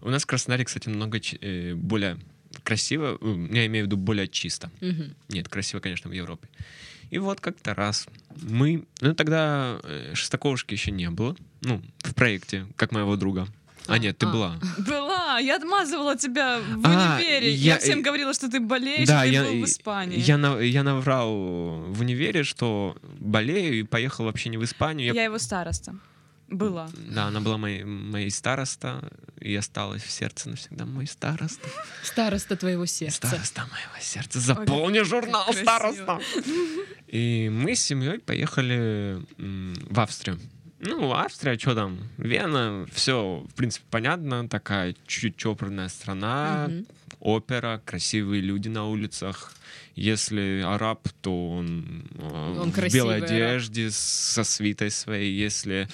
У 0.00 0.10
нас 0.10 0.22
в 0.22 0.26
Краснодаре, 0.26 0.64
кстати, 0.64 0.88
намного 0.88 1.18
чи- 1.20 1.38
э, 1.40 1.74
более 1.74 2.16
красиво, 2.62 3.18
э, 3.20 3.48
я 3.50 3.66
имею 3.66 3.84
в 3.84 3.86
виду 3.88 3.96
более 3.96 4.28
чисто. 4.28 4.70
Мгм. 4.80 5.14
Нет, 5.28 5.48
красиво, 5.48 5.80
конечно, 5.80 6.10
в 6.10 6.12
Европе. 6.14 6.48
И 7.10 7.18
вот 7.18 7.40
как-то 7.40 7.74
раз 7.74 8.06
мы... 8.42 8.84
Ну, 9.00 9.14
тогда 9.14 9.80
э, 9.82 10.12
Шестаковушки 10.14 10.74
еще 10.74 10.90
не 10.90 11.08
было. 11.10 11.34
Ну, 11.62 11.82
в 12.04 12.14
проекте, 12.14 12.66
как 12.76 12.92
моего 12.92 13.16
друга. 13.16 13.48
А, 13.86 13.94
А, 13.94 13.98
нет, 13.98 14.18
ты 14.18 14.26
а. 14.26 14.30
была. 14.32 14.60
Была, 14.86 15.07
я 15.40 15.56
отмазывала 15.56 16.16
тебя 16.16 16.58
в 16.60 16.86
А, 16.86 17.16
универе. 17.18 17.50
я- 17.52 17.74
Я, 17.74 17.78
всем 17.78 18.02
говорила, 18.02 18.32
что 18.34 18.48
ты 18.50 18.60
болеешь, 18.60 19.06
Да, 19.08 19.24
и 19.24 19.28
ты 19.30 19.34
я, 19.34 19.42
был 19.44 19.52
в 19.60 19.64
Испании. 19.64 20.18
я, 20.18 20.36
на- 20.38 20.58
я 20.60 20.82
наврал 20.82 21.32
в 21.34 22.00
универе, 22.00 22.44
что 22.44 22.96
болею 23.18 23.80
и 23.80 23.82
поехал 23.82 24.24
вообще 24.24 24.48
не 24.50 24.56
в 24.58 24.64
Испанию. 24.64 25.08
Я, 25.08 25.14
Я- 25.14 25.24
его 25.24 25.38
староста. 25.38 25.94
Была. 26.50 26.88
Да, 27.10 27.24
она 27.26 27.40
была 27.40 27.58
моей, 27.58 27.84
моей 27.84 28.30
староста 28.30 29.06
и 29.38 29.54
осталась 29.54 30.02
в 30.02 30.10
сердце 30.10 30.48
навсегда 30.48 30.86
мой 30.86 31.06
староста. 31.06 31.68
Староста 32.02 32.56
твоего 32.56 32.86
сердца. 32.86 33.26
Староста 33.26 33.60
моего 33.70 34.00
сердца. 34.00 34.40
Заполни 34.40 35.00
журнал 35.00 35.44
как 35.46 35.56
староста. 35.58 36.20
И 37.06 37.50
мы 37.52 37.74
с 37.74 37.82
семьей 37.82 38.18
поехали 38.20 39.18
в 39.36 40.00
Австрию. 40.00 40.38
Ну, 40.80 41.12
Австрия, 41.12 41.58
что 41.58 41.74
там? 41.74 41.98
Вена, 42.18 42.86
все, 42.92 43.44
в 43.50 43.54
принципе, 43.54 43.84
понятно. 43.90 44.48
Такая 44.48 44.94
чуть-чуть 45.06 45.36
чопорная 45.36 45.88
страна, 45.88 46.68
Мгм. 46.68 46.86
опера, 47.20 47.80
красивые 47.84 48.40
люди 48.42 48.68
на 48.68 48.86
улицах. 48.86 49.52
Если 49.96 50.62
араб, 50.64 51.08
то 51.20 51.50
он, 51.50 52.04
э, 52.14 52.58
Он 52.60 52.70
в 52.70 52.92
белой 52.92 53.16
араб. 53.16 53.30
одежде, 53.30 53.90
со 53.90 54.44
свитой 54.44 54.90
своей. 54.92 55.32
Если 55.36 55.88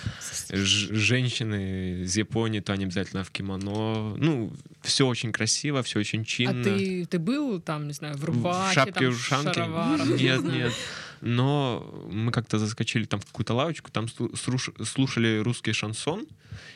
женщины 0.52 2.02
из 2.02 2.16
Японии, 2.16 2.60
то 2.60 2.72
они 2.74 2.84
обязательно 2.84 3.24
в 3.24 3.30
кимоно. 3.30 4.14
Ну, 4.16 4.52
все 4.82 5.06
очень 5.06 5.32
красиво, 5.32 5.82
все 5.82 6.00
очень 6.00 6.22
А 6.22 6.24
чинно. 6.24 6.64
ты, 6.64 7.06
ты 7.06 7.18
был 7.18 7.60
там, 7.60 7.86
не 7.88 7.94
знаю, 7.94 8.16
в 8.16 8.24
рубахе, 8.24 8.70
в 8.70 8.74
шапке, 8.74 8.92
там, 8.92 9.10
в 9.14 9.18
шароварах? 9.20 10.06
не 10.06 10.22
Нет, 10.22 10.44
нет. 10.44 10.72
Но 11.26 12.06
мы 12.12 12.30
как-то 12.32 12.58
заскочили 12.58 13.04
там 13.04 13.18
в 13.20 13.24
какую-то 13.24 13.54
лавочку, 13.54 13.90
там 13.90 14.04
слу- 14.04 14.34
слуш- 14.36 14.84
слушали 14.84 15.38
русский 15.42 15.72
шансон. 15.72 16.26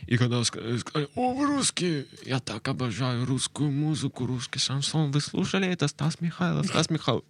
И 0.07 0.17
когда 0.17 0.37
ска- 0.41 0.79
сказали, 0.79 1.09
о, 1.15 1.35
вы 1.35 1.47
русские, 1.47 2.07
я 2.27 2.41
так 2.41 2.67
обожаю 2.69 3.27
русскую 3.27 3.71
музыку, 3.71 4.27
русский 4.27 4.59
шансон. 4.59 5.11
Вы 5.13 5.21
слушали 5.21 5.67
это? 5.69 5.87
Стас 5.89 6.21
Михайлов, 6.21 6.67
Стас 6.67 6.91
Михайлов. 6.91 7.25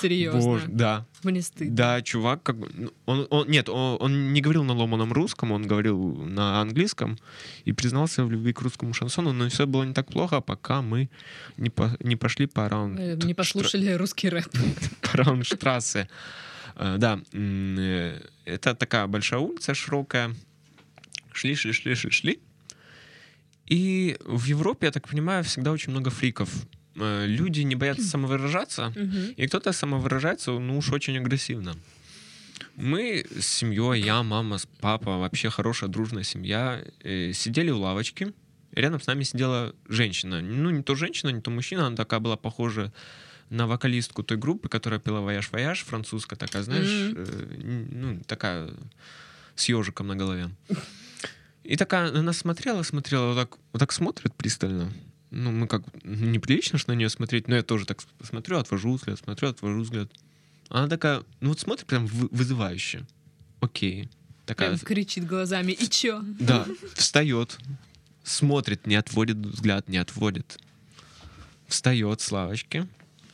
Серьезно. 0.00 0.40
Боже, 0.40 0.66
да. 0.68 1.04
Мне 1.24 1.42
стыдно. 1.42 1.74
Да, 1.76 2.02
чувак, 2.02 2.42
как 2.42 2.56
ну, 2.56 2.90
он, 3.06 3.26
он- 3.30 3.48
нет, 3.48 3.68
он, 3.68 3.96
он 4.00 4.32
не 4.32 4.40
говорил 4.40 4.64
на 4.64 4.72
ломаном 4.74 5.12
русском, 5.12 5.52
он 5.52 5.66
говорил 5.66 5.98
на 6.26 6.60
английском 6.60 7.18
и 7.66 7.72
признался 7.72 8.24
в 8.24 8.30
любви 8.30 8.52
к 8.52 8.62
русскому 8.62 8.94
шансону, 8.94 9.32
но 9.32 9.48
все 9.48 9.66
было 9.66 9.84
не 9.84 9.92
так 9.94 10.06
плохо, 10.06 10.40
пока 10.40 10.80
мы 10.82 11.08
не, 11.58 11.68
по- 11.70 11.96
не 12.00 12.16
пошли 12.16 12.46
по 12.46 12.68
раунд, 12.68 13.24
Не 13.24 13.34
послушали 13.34 13.92
русский 13.92 14.28
рэп. 14.30 14.46
по 15.02 15.16
раундштрассе. 15.18 15.98
Э, 15.98 16.06
Да, 16.78 17.20
м, 17.32 17.76
э, 17.78 18.20
это 18.44 18.74
такая 18.74 19.06
большая 19.06 19.40
улица 19.40 19.74
широкая. 19.74 20.34
Шли, 21.32 21.54
шли, 21.54 21.72
шли, 21.72 21.94
шли, 21.94 22.10
шли. 22.10 22.40
И 23.66 24.16
в 24.24 24.44
Европе, 24.46 24.86
я 24.86 24.92
так 24.92 25.08
понимаю, 25.08 25.44
всегда 25.44 25.72
очень 25.72 25.90
много 25.90 26.10
фриков. 26.10 26.48
Э, 26.96 27.26
Люди 27.26 27.60
не 27.62 27.74
боятся 27.74 28.04
самовыражаться, 28.04 28.92
и 29.36 29.46
кто-то 29.46 29.72
самовыражается, 29.72 30.52
ну 30.52 30.78
уж 30.78 30.90
очень 30.92 31.18
агрессивно. 31.18 31.76
Мы 32.76 33.24
с 33.38 33.46
семьей, 33.46 34.00
я, 34.02 34.22
мама, 34.22 34.58
папа, 34.80 35.18
вообще 35.18 35.50
хорошая 35.50 35.90
дружная 35.90 36.22
семья, 36.22 36.82
э, 37.02 37.32
сидели 37.32 37.70
у 37.70 37.78
лавочки. 37.78 38.32
Рядом 38.72 39.00
с 39.00 39.06
нами 39.06 39.24
сидела 39.24 39.74
женщина. 39.88 40.40
Ну, 40.40 40.70
не 40.70 40.82
то 40.82 40.94
женщина, 40.94 41.30
не 41.30 41.40
то 41.40 41.50
мужчина, 41.50 41.86
она 41.88 41.96
такая 41.96 42.20
была 42.20 42.36
похожа 42.36 42.92
на 43.50 43.66
вокалистку 43.66 44.22
той 44.22 44.36
группы, 44.36 44.68
которая 44.68 45.00
пела 45.00 45.20
«Вояж, 45.20 45.50
вояж», 45.52 45.84
французская 45.84 46.36
такая, 46.36 46.62
знаешь, 46.62 47.12
Мгм. 47.12 47.24
э, 47.26 47.86
ну, 47.92 48.20
такая 48.26 48.70
с 49.54 49.68
ежиком 49.68 50.06
на 50.08 50.16
голове. 50.16 50.50
И 51.64 51.76
такая 51.76 52.12
на 52.12 52.22
нас 52.22 52.38
смотрела, 52.38 52.82
смотрела, 52.82 53.28
вот 53.28 53.36
так, 53.36 53.58
вот 53.72 53.78
так 53.78 53.92
смотрит 53.92 54.34
пристально. 54.34 54.92
Ну, 55.30 55.50
мы 55.52 55.66
как, 55.66 55.82
неприлично 56.04 56.78
ж 56.78 56.86
на 56.86 56.92
нее 56.92 57.08
смотреть, 57.10 57.48
но 57.48 57.56
я 57.56 57.62
тоже 57.62 57.84
так 57.84 57.98
смотрю, 58.22 58.58
отвожу 58.58 58.94
взгляд, 58.94 59.18
смотрю, 59.18 59.48
отвожу 59.48 59.80
взгляд. 59.80 60.10
Она 60.70 60.88
такая, 60.88 61.22
ну 61.40 61.50
вот 61.50 61.60
смотрит 61.60 61.86
прям 61.86 62.06
вы- 62.06 62.28
вызывающе. 62.30 63.06
Окей. 63.60 64.08
Такая, 64.46 64.68
Прям 64.70 64.80
кричит 64.80 65.26
глазами. 65.26 65.72
И 65.72 65.88
чё? 65.90 66.22
да, 66.40 66.66
встает, 66.94 67.58
смотрит, 68.24 68.86
не 68.86 68.94
отводит 68.94 69.36
взгляд, 69.36 69.88
не 69.90 69.98
отводит. 69.98 70.58
Встает 71.66 72.22
с 72.22 72.32
лавочки, 72.32 72.86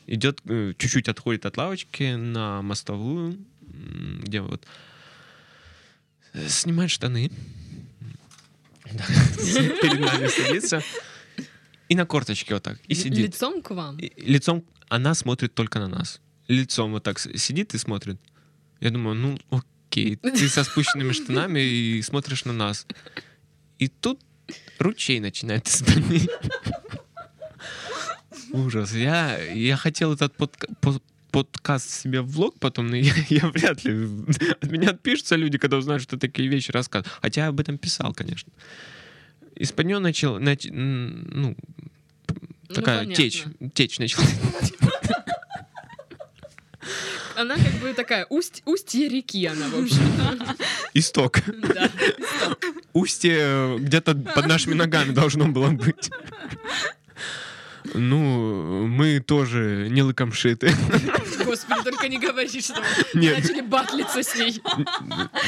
идет, 0.07 0.41
э, 0.45 0.73
чуть-чуть 0.77 1.07
отходит 1.09 1.45
от 1.45 1.57
лавочки 1.57 2.15
на 2.15 2.61
мостовую, 2.61 3.37
где 4.21 4.41
вот 4.41 4.65
э, 6.33 6.47
снимает 6.47 6.91
штаны, 6.91 7.31
перед 8.85 9.99
нами 9.99 10.27
садится 10.27 10.83
и 11.89 11.95
на 11.95 12.05
корточке 12.05 12.53
вот 12.53 12.63
так, 12.63 12.79
и 12.87 12.95
сидит. 12.95 13.27
Лицом 13.27 13.61
к 13.61 13.71
вам? 13.71 13.97
Лицом 14.17 14.63
она 14.89 15.13
смотрит 15.13 15.53
только 15.53 15.79
на 15.79 15.87
нас. 15.87 16.21
Лицом 16.47 16.91
вот 16.91 17.03
так 17.03 17.19
сидит 17.19 17.73
и 17.73 17.77
смотрит. 17.77 18.19
Я 18.79 18.91
думаю, 18.91 19.15
ну 19.15 19.39
окей, 19.49 20.15
ты 20.17 20.49
со 20.49 20.63
спущенными 20.63 21.11
штанами 21.13 21.59
и 21.59 22.01
смотришь 22.01 22.45
на 22.45 22.53
нас. 22.53 22.85
И 23.79 23.87
тут 23.87 24.19
ручей 24.79 25.19
начинает 25.19 25.67
спины. 25.67 26.27
Ужас. 28.55 28.93
Я, 28.93 29.37
я 29.53 29.75
хотел 29.77 30.13
этот 30.13 30.35
подка- 30.37 30.69
по- 30.81 31.01
подкаст 31.31 31.89
себе 31.89 32.21
в 32.21 32.27
влог 32.31 32.57
потом, 32.59 32.87
но 32.87 32.95
я, 32.97 33.13
я 33.29 33.47
вряд 33.47 33.83
ли... 33.83 33.93
От 34.61 34.71
меня 34.71 34.89
отпишутся 34.91 35.35
люди, 35.35 35.57
когда 35.57 35.77
узнают, 35.77 36.01
что 36.03 36.17
такие 36.17 36.47
вещи 36.47 36.71
рассказывают. 36.71 37.13
Хотя 37.21 37.41
я 37.43 37.47
об 37.49 37.59
этом 37.59 37.77
писал, 37.77 38.13
конечно. 38.13 38.51
Из-под 39.55 39.85
нее 39.85 39.99
начал... 39.99 40.37
нач- 40.39 40.71
ну, 40.71 41.55
Ну, 42.69 42.75
такая 42.75 42.99
понятно. 42.99 43.15
течь. 43.15 43.43
Течь 43.73 43.99
начала. 43.99 44.25
Она 47.37 47.55
как 47.55 47.73
бы 47.81 47.93
такая, 47.93 48.25
усть, 48.29 48.61
устье 48.65 49.09
реки 49.09 49.45
она, 49.45 49.67
в 49.67 49.75
общем. 49.83 49.99
Исток. 50.93 51.41
Да. 51.45 51.89
устье 52.93 53.77
где-то 53.77 54.15
под 54.15 54.45
нашими 54.47 54.73
ногами 54.73 55.11
должно 55.11 55.45
было 55.49 55.67
быть. 55.69 56.09
Ну, 57.97 58.87
мы 58.87 59.19
тоже 59.19 59.87
не 59.89 60.03
лыкомшиты. 60.03 60.73
Господи, 61.45 61.83
только 61.83 62.07
не 62.07 62.19
говори, 62.19 62.61
что 62.61 62.81
Нет. 63.13 63.37
начали 63.37 63.61
батлиться 63.61 64.23
с 64.23 64.35
ней. 64.35 64.61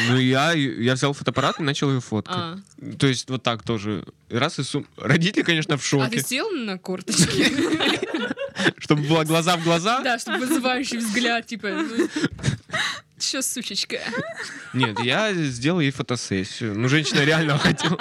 Ну, 0.10 0.18
я, 0.18 0.54
я 0.54 0.94
взял 0.94 1.14
фотоаппарат 1.14 1.60
и 1.60 1.64
начал 1.64 1.92
ее 1.92 2.02
фоткать. 2.02 2.36
А, 2.36 2.58
То 3.00 3.08
есть 3.08 3.30
вот 3.30 3.44
так 3.44 3.64
тоже. 3.64 4.06
Раз 4.30 4.60
и 4.60 4.64
сум... 4.64 4.86
Родители, 4.98 5.44
конечно, 5.44 5.78
в 5.78 5.94
а 5.94 6.10
ты 6.10 6.18
шоке. 6.18 6.22
сел 6.22 6.50
на 6.52 6.78
корточки? 6.78 7.52
Чтобы 8.78 9.04
было 9.04 9.24
глаза 9.24 9.58
в 9.58 9.64
глаза. 9.64 10.02
Да, 10.02 10.18
чтобы 10.18 10.40
вызывающий 10.40 10.98
взгляд, 10.98 11.46
типа, 11.46 11.86
Че, 13.20 13.42
сучечка? 13.42 14.00
Нет, 14.74 15.00
я 15.00 15.34
сделал 15.34 15.80
ей 15.80 15.92
фотосессию. 15.92 16.78
Ну, 16.78 16.88
женщина 16.88 17.22
реально 17.22 17.58
хотела. 17.58 17.98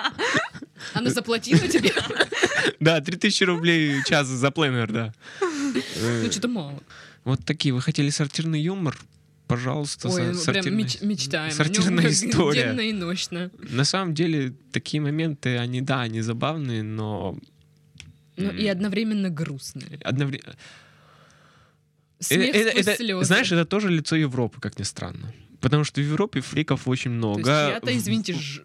Она 0.94 1.10
заплатила 1.10 1.66
тебе? 1.68 1.92
Да, 2.80 3.00
3000 3.00 3.44
рублей 3.44 4.00
в 4.00 4.04
час 4.04 4.26
за 4.26 4.50
пленер, 4.50 4.90
да. 4.92 5.14
Э, 5.40 6.22
Ну, 6.24 6.30
что-то 6.32 6.48
мало. 6.48 6.82
Вот 7.24 7.44
такие. 7.44 7.72
Вы 7.72 7.80
хотели 7.80 8.10
сортирный 8.10 8.60
юмор? 8.60 8.98
Пожалуйста, 9.46 10.08
Ой, 10.08 10.32
ну, 10.32 10.32
прям 10.32 10.54
сортирный- 10.64 10.82
меч- 10.84 11.02
мечтаем. 11.02 11.52
Сортирная 11.52 12.08
история. 12.10 12.64
Денно 12.64 12.80
и 12.80 12.92
ночно. 12.92 13.50
На 13.58 13.84
самом 13.84 14.14
деле, 14.14 14.52
такие 14.72 15.00
моменты, 15.00 15.56
они, 15.58 15.80
да, 15.80 16.00
они 16.02 16.20
забавные, 16.22 16.82
но 16.82 17.38
Ну, 18.36 18.50
и 18.50 18.66
одновременно 18.66 19.30
грустные. 19.30 19.98
одновременно... 20.04 20.56
Смех 22.18 22.54
это, 22.54 22.70
сквозь 22.70 22.86
это- 22.86 22.96
слезы. 22.96 23.24
знаешь, 23.24 23.52
это 23.52 23.64
тоже 23.64 23.90
лицо 23.90 24.16
Европы, 24.16 24.60
как 24.60 24.78
ни 24.78 24.84
странно. 24.84 25.32
Потому 25.60 25.84
что 25.84 26.00
в 26.00 26.04
Европе 26.04 26.40
фриков 26.40 26.88
очень 26.88 27.10
То 27.12 27.16
много. 27.16 27.38
есть 27.38 27.74
я-то, 27.74 27.96
извините, 27.96 28.34
ж- 28.34 28.62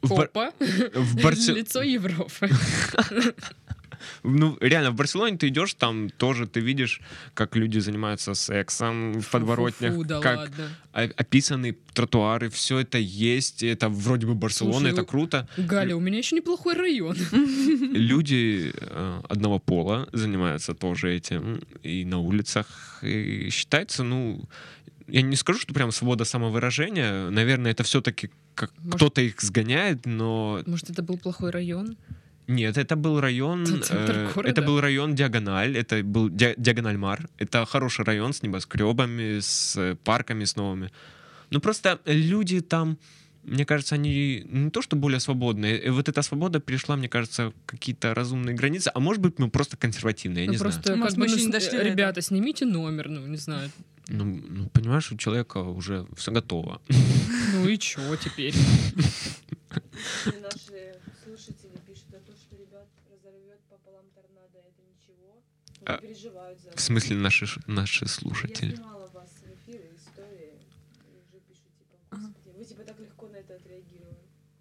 попа, 0.00 0.52
в 0.94 1.16
Барсе- 1.16 1.54
лицо 1.54 1.82
Европы. 1.82 2.48
Ну, 4.22 4.56
реально, 4.60 4.92
в 4.92 4.94
Барселоне 4.94 5.36
ты 5.36 5.48
идешь, 5.48 5.74
там 5.74 6.08
тоже 6.10 6.46
ты 6.46 6.60
видишь, 6.60 7.00
как 7.34 7.56
люди 7.56 7.80
занимаются 7.80 8.34
сексом 8.34 9.20
в 9.20 9.28
подворотнях, 9.28 9.94
Фу, 9.94 10.04
да 10.04 10.20
как 10.20 10.36
ладно. 10.38 10.70
описаны 11.16 11.76
тротуары, 11.94 12.48
все 12.48 12.78
это 12.78 12.98
есть, 12.98 13.64
это 13.64 13.88
вроде 13.88 14.26
бы 14.26 14.34
Барселона, 14.34 14.78
Слушай, 14.78 14.92
это 14.92 15.02
у- 15.02 15.06
круто. 15.06 15.48
Галя, 15.56 15.96
у 15.96 16.00
меня 16.00 16.18
еще 16.18 16.36
неплохой 16.36 16.74
район. 16.74 17.16
Люди 17.32 18.72
э, 18.72 19.20
одного 19.28 19.58
пола 19.58 20.08
занимаются 20.12 20.74
тоже 20.74 21.12
этим 21.16 21.60
и 21.82 22.04
на 22.04 22.18
улицах. 22.20 23.00
И 23.02 23.48
считается, 23.50 24.04
ну, 24.04 24.48
я 25.08 25.22
не 25.22 25.36
скажу, 25.36 25.58
что 25.60 25.74
прям 25.74 25.90
свобода 25.92 26.24
самовыражения. 26.24 27.30
Наверное, 27.30 27.72
это 27.72 27.82
все-таки 27.82 28.30
как 28.54 28.72
Может- 28.78 28.94
кто-то 28.96 29.20
их 29.20 29.40
сгоняет, 29.40 30.06
но 30.06 30.62
Может, 30.66 30.90
это 30.90 31.02
был 31.02 31.18
плохой 31.18 31.50
район? 31.50 31.96
нет, 32.46 32.76
это 32.78 32.96
был 32.96 33.20
район, 33.20 33.62
Это 33.62 33.80
центр 33.80 34.12
э, 34.18 34.32
города. 34.34 34.48
это 34.50 34.62
был 34.62 34.80
район 34.80 35.14
Диагональ, 35.14 35.76
это 35.76 36.02
был 36.02 36.28
Ди- 36.30 36.54
Диагональ 36.56 36.96
Мар. 36.96 37.28
Это 37.38 37.64
хороший 37.66 38.04
район 38.04 38.32
с 38.32 38.42
небоскребами, 38.42 39.40
с 39.40 39.76
э, 39.76 39.96
парками, 40.04 40.44
с 40.44 40.56
новыми. 40.56 40.90
Ну 41.50 41.60
просто 41.60 41.98
люди 42.06 42.60
там, 42.60 42.98
мне 43.44 43.64
кажется, 43.64 43.94
они 43.94 44.42
не 44.50 44.70
то 44.70 44.82
что 44.82 44.96
более 44.96 45.20
свободные, 45.20 45.78
э, 45.78 45.90
вот 45.90 46.08
эта 46.08 46.22
свобода 46.22 46.58
перешла, 46.60 46.96
мне 46.96 47.08
кажется, 47.08 47.52
какие-то 47.66 48.14
разумные 48.14 48.54
границы, 48.56 48.90
а 48.94 49.00
может 49.00 49.22
быть 49.22 49.38
мы 49.38 49.48
просто 49.50 49.76
консервативные, 49.76 50.44
я 50.44 50.46
Ну, 50.46 50.52
не 50.52 50.58
просто, 50.58 50.82
знаю. 50.82 50.98
Может, 50.98 51.14
как 51.14 51.18
бы, 51.18 51.24
мы 51.24 51.28
ну, 51.30 51.34
еще 51.36 51.44
не 51.46 51.50
с- 51.50 51.54
дошли 51.54 51.78
до 51.78 51.84
ребята, 51.84 52.20
снимите 52.22 52.64
номер, 52.66 53.08
ну, 53.08 53.26
не 53.26 53.36
знаю. 53.36 53.70
Ну, 54.08 54.24
ну, 54.24 54.68
понимаешь, 54.70 55.12
у 55.12 55.16
человека 55.16 55.58
уже 55.58 56.06
все 56.16 56.32
готово. 56.32 56.80
Ну 57.54 57.68
и 57.68 57.78
чё 57.78 58.16
теперь? 58.16 58.54
Наши 60.24 60.96
слушатели 61.24 61.76
пишут 61.86 62.14
о 62.14 62.20
том, 62.20 62.34
что 62.36 62.56
ребят 62.56 62.88
разорвет 63.10 63.60
пополам 63.68 64.06
торнадо, 64.14 64.58
это 64.58 64.82
ничего. 64.82 65.42
Они 65.84 65.96
А, 65.96 65.98
переживают 66.00 66.60
за 66.60 66.70
В 66.76 66.80
смысле 66.80 67.16
наши, 67.16 67.46
наши 67.66 68.04
Я 68.04 68.08
слушатели? 68.10 68.74
снимала 68.76 69.08
вас 69.08 69.30
в 69.42 69.46
эфир 69.54 69.80
и 69.80 69.96
истории, 69.96 70.54
и 71.04 71.16
уже 71.18 71.40
пишут, 71.46 71.68
типа, 71.78 71.96
господи, 72.10 72.56
вы 72.56 72.64
типа 72.64 72.82
так 72.84 72.98
легко 73.00 73.28
на 73.28 73.36
это 73.36 73.54
отреагировали. 73.56 74.18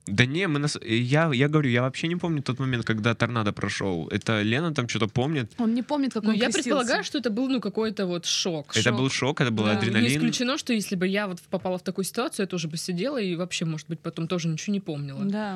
Да 0.08 0.26
не, 0.26 0.48
мы 0.48 0.60
нас... 0.60 0.78
я, 0.84 1.32
я 1.34 1.48
говорю, 1.50 1.70
я 1.70 1.82
вообще 1.82 2.08
не 2.08 2.16
помню 2.16 2.42
тот 2.42 2.60
момент, 2.60 2.86
когда 2.86 3.14
торнадо 3.14 3.52
прошел. 3.52 4.08
Это 4.08 4.42
Лена 4.42 4.74
там 4.74 4.88
что-то 4.88 5.08
помнит. 5.08 5.52
Он 5.58 5.74
не 5.74 5.84
помнит, 5.84 6.14
как 6.14 6.24
Ну, 6.24 6.30
он 6.30 6.36
я 6.36 6.46
крестился. 6.46 6.64
предполагаю, 6.64 7.04
что 7.04 7.18
это 7.18 7.30
был, 7.30 7.50
ну, 7.50 7.60
какой-то 7.62 8.06
вот 8.06 8.26
шок. 8.26 8.76
Это 8.76 8.92
был 8.92 9.10
шок, 9.10 9.42
это 9.42 9.52
был 9.52 9.66
Да. 9.66 9.74
Не 9.74 9.78
адреналин. 9.78 10.08
исключено, 10.18 10.58
что 10.58 10.74
если 10.74 10.96
бы 10.96 11.08
я 11.08 11.28
вот 11.28 11.42
попала 11.50 11.78
в 11.78 11.84
такую 11.84 12.06
ситуацию, 12.06 12.44
я 12.46 12.48
тоже 12.48 12.68
бы 12.68 12.78
сидела 12.78 13.18
и 13.22 13.36
вообще, 13.36 13.66
может 13.66 13.88
быть, 13.88 14.00
потом 14.00 14.28
тоже 14.28 14.48
ничего 14.48 14.74
не 14.74 14.80
помнила. 14.80 15.24
Да. 15.26 15.54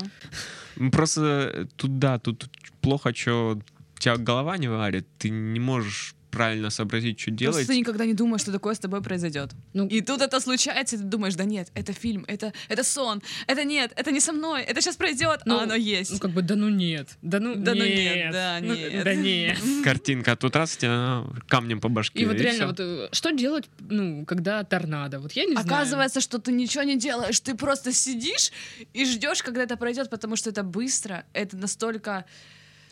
Ну, 0.75 0.91
Просто 0.91 1.67
тут, 1.77 1.99
да, 1.99 2.19
тут 2.19 2.49
плохо, 2.81 3.13
что 3.15 3.59
тебя 3.99 4.17
голова 4.17 4.57
не 4.57 4.67
варит, 4.67 5.07
ты 5.17 5.29
не 5.29 5.59
можешь 5.59 6.15
правильно 6.31 6.69
сообразить, 6.69 7.19
что 7.19 7.31
делать. 7.31 7.55
Просто 7.55 7.73
ты 7.73 7.79
никогда 7.79 8.05
не 8.05 8.13
думаешь, 8.13 8.41
что 8.41 8.51
такое 8.51 8.73
с 8.73 8.79
тобой 8.79 9.01
произойдет. 9.01 9.51
Ну, 9.73 9.87
И 9.87 10.01
тут 10.01 10.21
это 10.21 10.39
случается, 10.39 10.95
и 10.95 10.99
ты 10.99 11.05
думаешь, 11.05 11.35
да 11.35 11.43
нет, 11.43 11.69
это 11.75 11.93
фильм, 11.93 12.25
это, 12.27 12.53
это 12.69 12.83
сон, 12.83 13.21
это 13.47 13.63
нет, 13.63 13.91
это 13.95 14.11
не 14.11 14.19
со 14.19 14.31
мной, 14.33 14.63
это 14.63 14.81
сейчас 14.81 14.95
пройдет, 14.95 15.41
Ну, 15.45 15.59
а 15.59 15.63
оно 15.63 15.75
есть. 15.75 16.11
ну, 16.11 16.19
как 16.19 16.31
бы, 16.31 16.41
да 16.41 16.55
ну 16.55 16.69
нет. 16.69 17.09
Да 17.21 17.39
ну, 17.39 17.55
Да 17.55 17.73
ну 17.75 17.83
нет. 17.85 17.97
нет, 17.97 18.31
да 18.31 18.59
Ну, 18.61 18.73
нет. 18.75 19.03
Да 19.03 19.15
нет. 19.15 19.57
Картинка, 19.83 20.31
а 20.31 20.35
тут 20.35 20.55
раз 20.55 20.77
тебя 20.77 21.23
камнем 21.47 21.79
по 21.81 21.89
башке. 21.89 22.19
И 22.19 22.25
вот 22.25 22.35
реально, 22.37 22.59
всё. 22.59 22.67
вот 22.67 22.79
э, 22.79 23.09
что 23.11 23.31
делать, 23.31 23.65
ну, 23.79 24.25
когда 24.25 24.63
торнадо? 24.63 25.19
Вот 25.19 25.33
я 25.33 25.45
не 25.45 25.51
знаю. 25.53 25.67
Оказывается, 25.67 26.21
что 26.21 26.39
ты 26.39 26.51
ничего 26.51 26.83
не 26.83 26.97
делаешь, 26.97 27.39
ты 27.39 27.55
просто 27.55 27.91
сидишь 27.93 28.51
и 28.93 29.05
ждешь, 29.05 29.43
когда 29.43 29.63
это 29.63 29.77
пройдет, 29.77 30.09
потому 30.09 30.35
что 30.35 30.49
это 30.49 30.63
быстро, 30.63 31.25
это 31.33 31.57
настолько... 31.57 32.25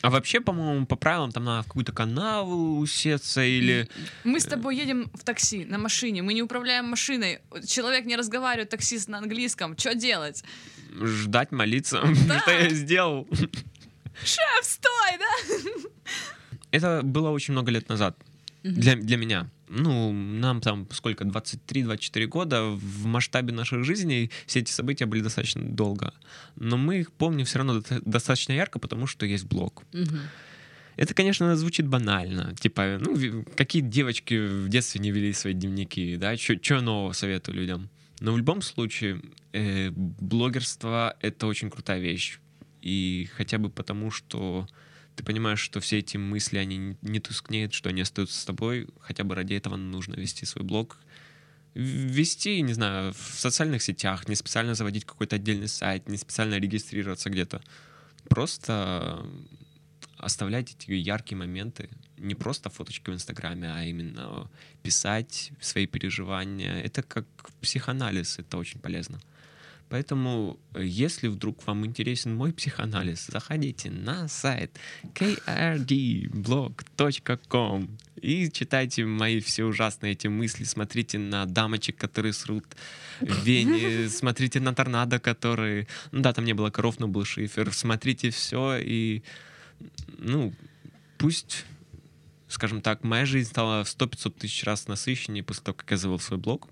А 0.02 0.08
вообще, 0.10 0.40
по-моему, 0.40 0.86
по 0.86 0.96
правилам 0.96 1.30
там 1.30 1.44
надо 1.44 1.62
в 1.62 1.66
какую-то 1.66 1.92
канаву 1.92 2.78
усеться 2.78 3.42
или... 3.42 3.88
Мы 4.24 4.40
с 4.40 4.44
тобой 4.46 4.76
едем 4.76 5.10
в 5.14 5.24
такси, 5.24 5.64
на 5.66 5.78
машине, 5.78 6.22
мы 6.22 6.32
не 6.34 6.42
управляем 6.42 6.86
машиной, 6.86 7.40
человек 7.66 8.06
не 8.06 8.16
разговаривает, 8.16 8.70
таксист 8.70 9.08
на 9.08 9.18
английском, 9.18 9.76
что 9.76 9.94
делать? 9.94 10.42
ждать, 11.02 11.52
молиться, 11.52 12.02
Да. 12.28 12.40
что 12.40 12.50
я 12.50 12.70
сделал. 12.70 13.28
Шеф, 14.24 14.62
стой, 14.62 15.18
да? 15.18 15.90
Это 16.72 17.00
было 17.02 17.30
очень 17.30 17.52
много 17.52 17.70
лет 17.70 17.88
назад. 17.88 18.16
Для, 18.62 18.96
для 18.96 19.16
меня. 19.16 19.48
Ну, 19.72 20.12
нам 20.12 20.60
там 20.60 20.88
сколько, 20.90 21.24
23-24 21.24 22.26
года, 22.26 22.64
в 22.64 23.06
масштабе 23.06 23.52
наших 23.52 23.84
жизней 23.84 24.30
все 24.46 24.60
эти 24.60 24.72
события 24.72 25.06
были 25.06 25.20
достаточно 25.22 25.62
долго. 25.62 26.12
Но 26.56 26.76
мы 26.76 27.00
их 27.00 27.12
помним 27.12 27.44
все 27.44 27.58
равно 27.58 27.80
до- 27.80 28.00
достаточно 28.04 28.52
ярко, 28.52 28.80
потому 28.80 29.06
что 29.06 29.26
есть 29.26 29.44
блог. 29.46 29.84
Это, 30.96 31.14
конечно, 31.14 31.56
звучит 31.56 31.86
банально. 31.86 32.54
Типа, 32.56 32.98
ну, 33.00 33.44
какие 33.56 33.80
девочки 33.80 34.34
в 34.34 34.68
детстве 34.68 35.00
не 35.00 35.12
вели 35.12 35.32
свои 35.32 35.54
дневники, 35.54 36.16
да? 36.16 36.36
Что 36.36 36.80
нового 36.80 37.12
советую 37.12 37.56
людям? 37.56 37.88
Но 38.20 38.32
в 38.32 38.38
любом 38.38 38.62
случае, 38.62 39.22
э, 39.52 39.90
блогерство— 39.90 41.16
это 41.20 41.46
очень 41.46 41.70
крутая 41.70 42.00
вещь. 42.00 42.38
И 42.82 43.28
хотя 43.36 43.58
бы 43.58 43.70
потому, 43.70 44.10
что 44.10 44.66
ты 45.20 45.24
понимаешь, 45.26 45.60
что 45.60 45.80
все 45.80 45.98
эти 45.98 46.16
мысли, 46.16 46.56
они 46.56 46.78
не- 46.78 46.96
не 47.02 47.20
тускнеют, 47.20 47.74
что 47.74 47.90
они 47.90 48.00
остаются 48.00 48.40
с 48.40 48.44
тобой, 48.46 48.88
хотя 49.00 49.22
бы 49.22 49.34
ради 49.34 49.52
этого 49.52 49.76
нужно 49.76 50.14
вести 50.14 50.46
свой 50.46 50.64
блог. 50.64 50.96
Вести, 51.74 52.62
не 52.62 52.72
знаю, 52.72 53.12
в 53.12 53.38
социальных 53.38 53.82
сетях, 53.82 54.28
не 54.28 54.34
специально 54.34 54.74
заводить 54.74 55.04
какой-то 55.04 55.36
отдельный 55.36 55.68
сайт, 55.68 56.08
не 56.08 56.16
специально 56.16 56.54
регистрироваться 56.54 57.28
где-то. 57.28 57.60
Просто 58.30 59.26
оставлять 60.16 60.74
эти 60.74 60.92
яркие 60.92 61.36
моменты. 61.36 61.90
Не 62.16 62.34
просто 62.34 62.70
фоточки 62.70 63.10
в 63.10 63.14
Инстаграме, 63.14 63.70
а 63.70 63.84
именно 63.84 64.50
писать 64.82 65.52
свои 65.60 65.86
переживания. 65.86 66.80
Это 66.80 67.02
как 67.02 67.26
психоанализ, 67.60 68.38
это 68.38 68.56
очень 68.56 68.80
полезно. 68.80 69.20
Поэтому, 69.90 70.58
э, 70.74 70.84
если 70.84 71.28
вдруг 71.28 71.66
вам 71.66 71.84
интересен 71.84 72.34
мой 72.36 72.52
психоанализ, 72.52 73.26
заходите 73.26 73.90
на 73.90 74.28
сайт 74.28 74.78
krdblog.com 75.14 76.38
и 78.22 78.50
читайте 78.50 79.04
мои 79.04 79.40
все 79.40 79.64
ужасные 79.64 80.12
эти 80.12 80.28
мысли, 80.28 80.62
смотрите 80.64 81.18
на 81.18 81.44
дамочек, 81.44 81.96
которые 81.96 82.32
срут 82.32 82.64
в 83.20 83.44
Вене, 83.44 84.08
смотрите 84.20 84.60
на 84.60 84.72
торнадо, 84.74 85.18
которые... 85.18 85.88
Ну 86.12 86.22
да, 86.22 86.32
там 86.32 86.44
не 86.44 86.52
было 86.52 86.70
коров, 86.70 87.00
но 87.00 87.08
был 87.08 87.24
шифер. 87.24 87.72
Смотрите 87.72 88.30
все 88.30 88.78
и 88.78 89.24
ну, 90.18 90.52
пусть, 91.18 91.64
скажем 92.48 92.80
так, 92.80 93.02
моя 93.02 93.26
жизнь 93.26 93.50
стала 93.50 93.82
в 93.82 93.88
100-500 93.88 94.30
тысяч 94.38 94.62
раз 94.64 94.86
насыщеннее 94.86 95.42
после 95.42 95.64
того, 95.64 95.76
как 95.76 95.90
я 95.90 95.96
завел 95.96 96.20
свой 96.20 96.38
блог. 96.38 96.68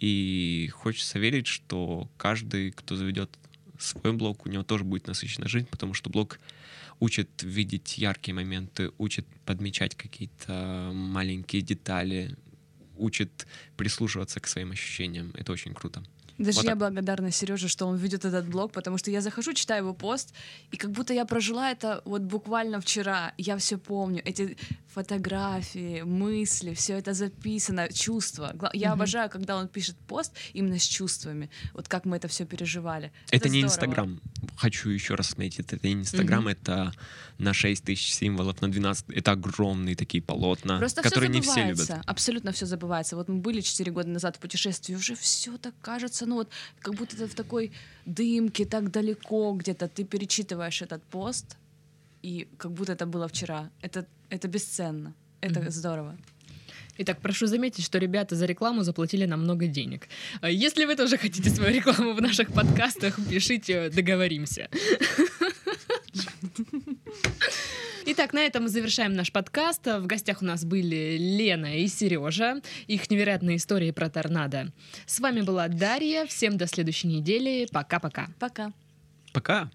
И 0.00 0.70
хочется 0.74 1.18
верить, 1.18 1.46
что 1.46 2.08
каждый, 2.16 2.70
кто 2.70 2.96
заведет 2.96 3.30
свой 3.78 4.12
блог, 4.12 4.46
у 4.46 4.48
него 4.48 4.62
тоже 4.62 4.84
будет 4.84 5.06
насыщенная 5.06 5.48
жизнь, 5.48 5.66
потому 5.66 5.94
что 5.94 6.10
блог 6.10 6.38
учит 7.00 7.42
видеть 7.42 7.98
яркие 7.98 8.34
моменты, 8.34 8.90
учит 8.98 9.26
подмечать 9.44 9.94
какие-то 9.94 10.90
маленькие 10.94 11.62
детали, 11.62 12.36
учит 12.96 13.46
прислушиваться 13.76 14.40
к 14.40 14.46
своим 14.46 14.72
ощущениям. 14.72 15.32
Это 15.34 15.52
очень 15.52 15.74
круто. 15.74 16.02
Даже 16.38 16.56
Вот 16.58 16.64
я 16.64 16.70
так. 16.70 16.78
благодарна 16.78 17.30
Сереже, 17.30 17.68
что 17.68 17.86
он 17.86 17.96
ведет 17.96 18.24
этот 18.24 18.46
блог, 18.48 18.72
потому 18.72 18.98
что 18.98 19.10
я 19.10 19.20
захожу, 19.20 19.52
читаю 19.54 19.82
его 19.84 19.94
пост, 19.94 20.34
и 20.70 20.76
как 20.76 20.90
будто 20.90 21.14
я 21.14 21.24
прожила 21.24 21.70
это 21.70 22.02
вот 22.04 22.22
буквально 22.22 22.80
вчера. 22.80 23.32
Я 23.38 23.56
все 23.56 23.78
помню, 23.78 24.20
эти 24.24 24.56
фотографии, 25.16 26.02
мысли, 26.02 26.74
все 26.74 26.94
это 26.98 27.14
записано, 27.14 27.88
чувства. 27.92 28.54
Я 28.74 28.88
Мгм. 28.88 28.94
обожаю, 28.94 29.30
когда 29.30 29.56
он 29.56 29.68
пишет 29.68 29.96
пост 30.06 30.32
именно 30.54 30.78
с 30.78 30.84
чувствами, 30.84 31.48
вот 31.74 31.88
как 31.88 32.04
мы 32.04 32.16
это 32.16 32.28
все 32.28 32.44
переживали. 32.44 33.12
Это, 33.30 33.48
не 33.48 33.60
здорово. 33.60 33.74
Инстаграм. 33.74 34.20
Хочу 34.56 34.90
еще 34.90 35.14
раз 35.14 35.32
отметить, 35.32 35.72
это 35.72 35.86
не 35.86 35.94
Инстаграм, 35.94 36.40
Мгм. 36.40 36.48
это 36.48 36.92
на 37.38 37.52
6 37.54 37.84
тысяч 37.84 38.12
символов, 38.14 38.60
на 38.62 38.68
12. 38.70 39.04
Это 39.10 39.32
огромные 39.32 39.96
такие 39.96 40.22
полотна, 40.22 40.78
Просто 40.78 41.02
которые 41.02 41.30
все 41.30 41.38
не 41.38 41.42
все 41.42 41.64
любят. 41.64 41.90
абсолютно 42.06 42.52
все 42.52 42.66
забывается. 42.66 43.16
Вот 43.16 43.28
мы 43.28 43.36
были 43.36 43.60
4 43.60 43.90
года 43.92 44.08
назад 44.08 44.36
в 44.36 44.38
путешествии, 44.38 44.94
уже 44.94 45.14
все 45.14 45.56
так 45.58 45.74
кажется, 45.82 46.25
ну 46.26 46.34
вот 46.36 46.48
как 46.80 46.94
будто 46.94 47.16
это 47.16 47.26
в 47.28 47.34
такой 47.34 47.70
дымке, 48.06 48.64
так 48.64 48.90
далеко 48.90 49.52
где-то. 49.52 49.88
Ты 49.88 50.04
перечитываешь 50.04 50.82
этот 50.82 51.02
пост, 51.10 51.56
и 52.22 52.46
как 52.58 52.72
будто 52.72 52.92
это 52.92 53.06
было 53.06 53.26
вчера. 53.28 53.70
Это, 53.82 54.04
это 54.30 54.48
бесценно. 54.48 55.14
Это 55.40 55.60
Мгм. 55.60 55.70
здорово. 55.70 56.16
Итак, 56.98 57.20
прошу 57.20 57.46
заметить, 57.46 57.84
что 57.84 57.98
ребята 57.98 58.36
за 58.36 58.46
рекламу 58.46 58.82
заплатили 58.82 59.26
нам 59.26 59.40
много 59.42 59.66
денег. 59.66 60.08
А 60.40 60.48
Если 60.48 60.86
вы 60.86 60.96
тоже 60.96 61.18
хотите 61.18 61.50
свою 61.50 61.74
рекламу 61.74 62.14
в 62.14 62.22
наших 62.22 62.48
подкастах, 62.52 63.18
пишите, 63.30 63.90
договоримся. 63.90 64.68
Итак, 68.08 68.32
на 68.32 68.38
этом 68.38 68.62
мы 68.62 68.68
завершаем 68.68 69.14
наш 69.14 69.32
подкаст. 69.32 69.84
В 69.84 70.06
гостях 70.06 70.40
у 70.40 70.44
нас 70.44 70.64
были 70.64 71.16
Лена 71.18 71.76
и 71.76 71.88
Сережа. 71.88 72.62
Их 72.86 73.10
невероятные 73.10 73.56
истории 73.56 73.90
про 73.90 74.08
торнадо. 74.08 74.68
С 75.06 75.18
вами 75.18 75.40
была 75.40 75.66
Дарья. 75.66 76.24
Всем 76.26 76.56
до 76.56 76.68
следующей 76.68 77.08
недели. 77.08 77.66
Пока-пока. 77.72 78.28
Пока. 78.38 78.72
Пока. 79.32 79.70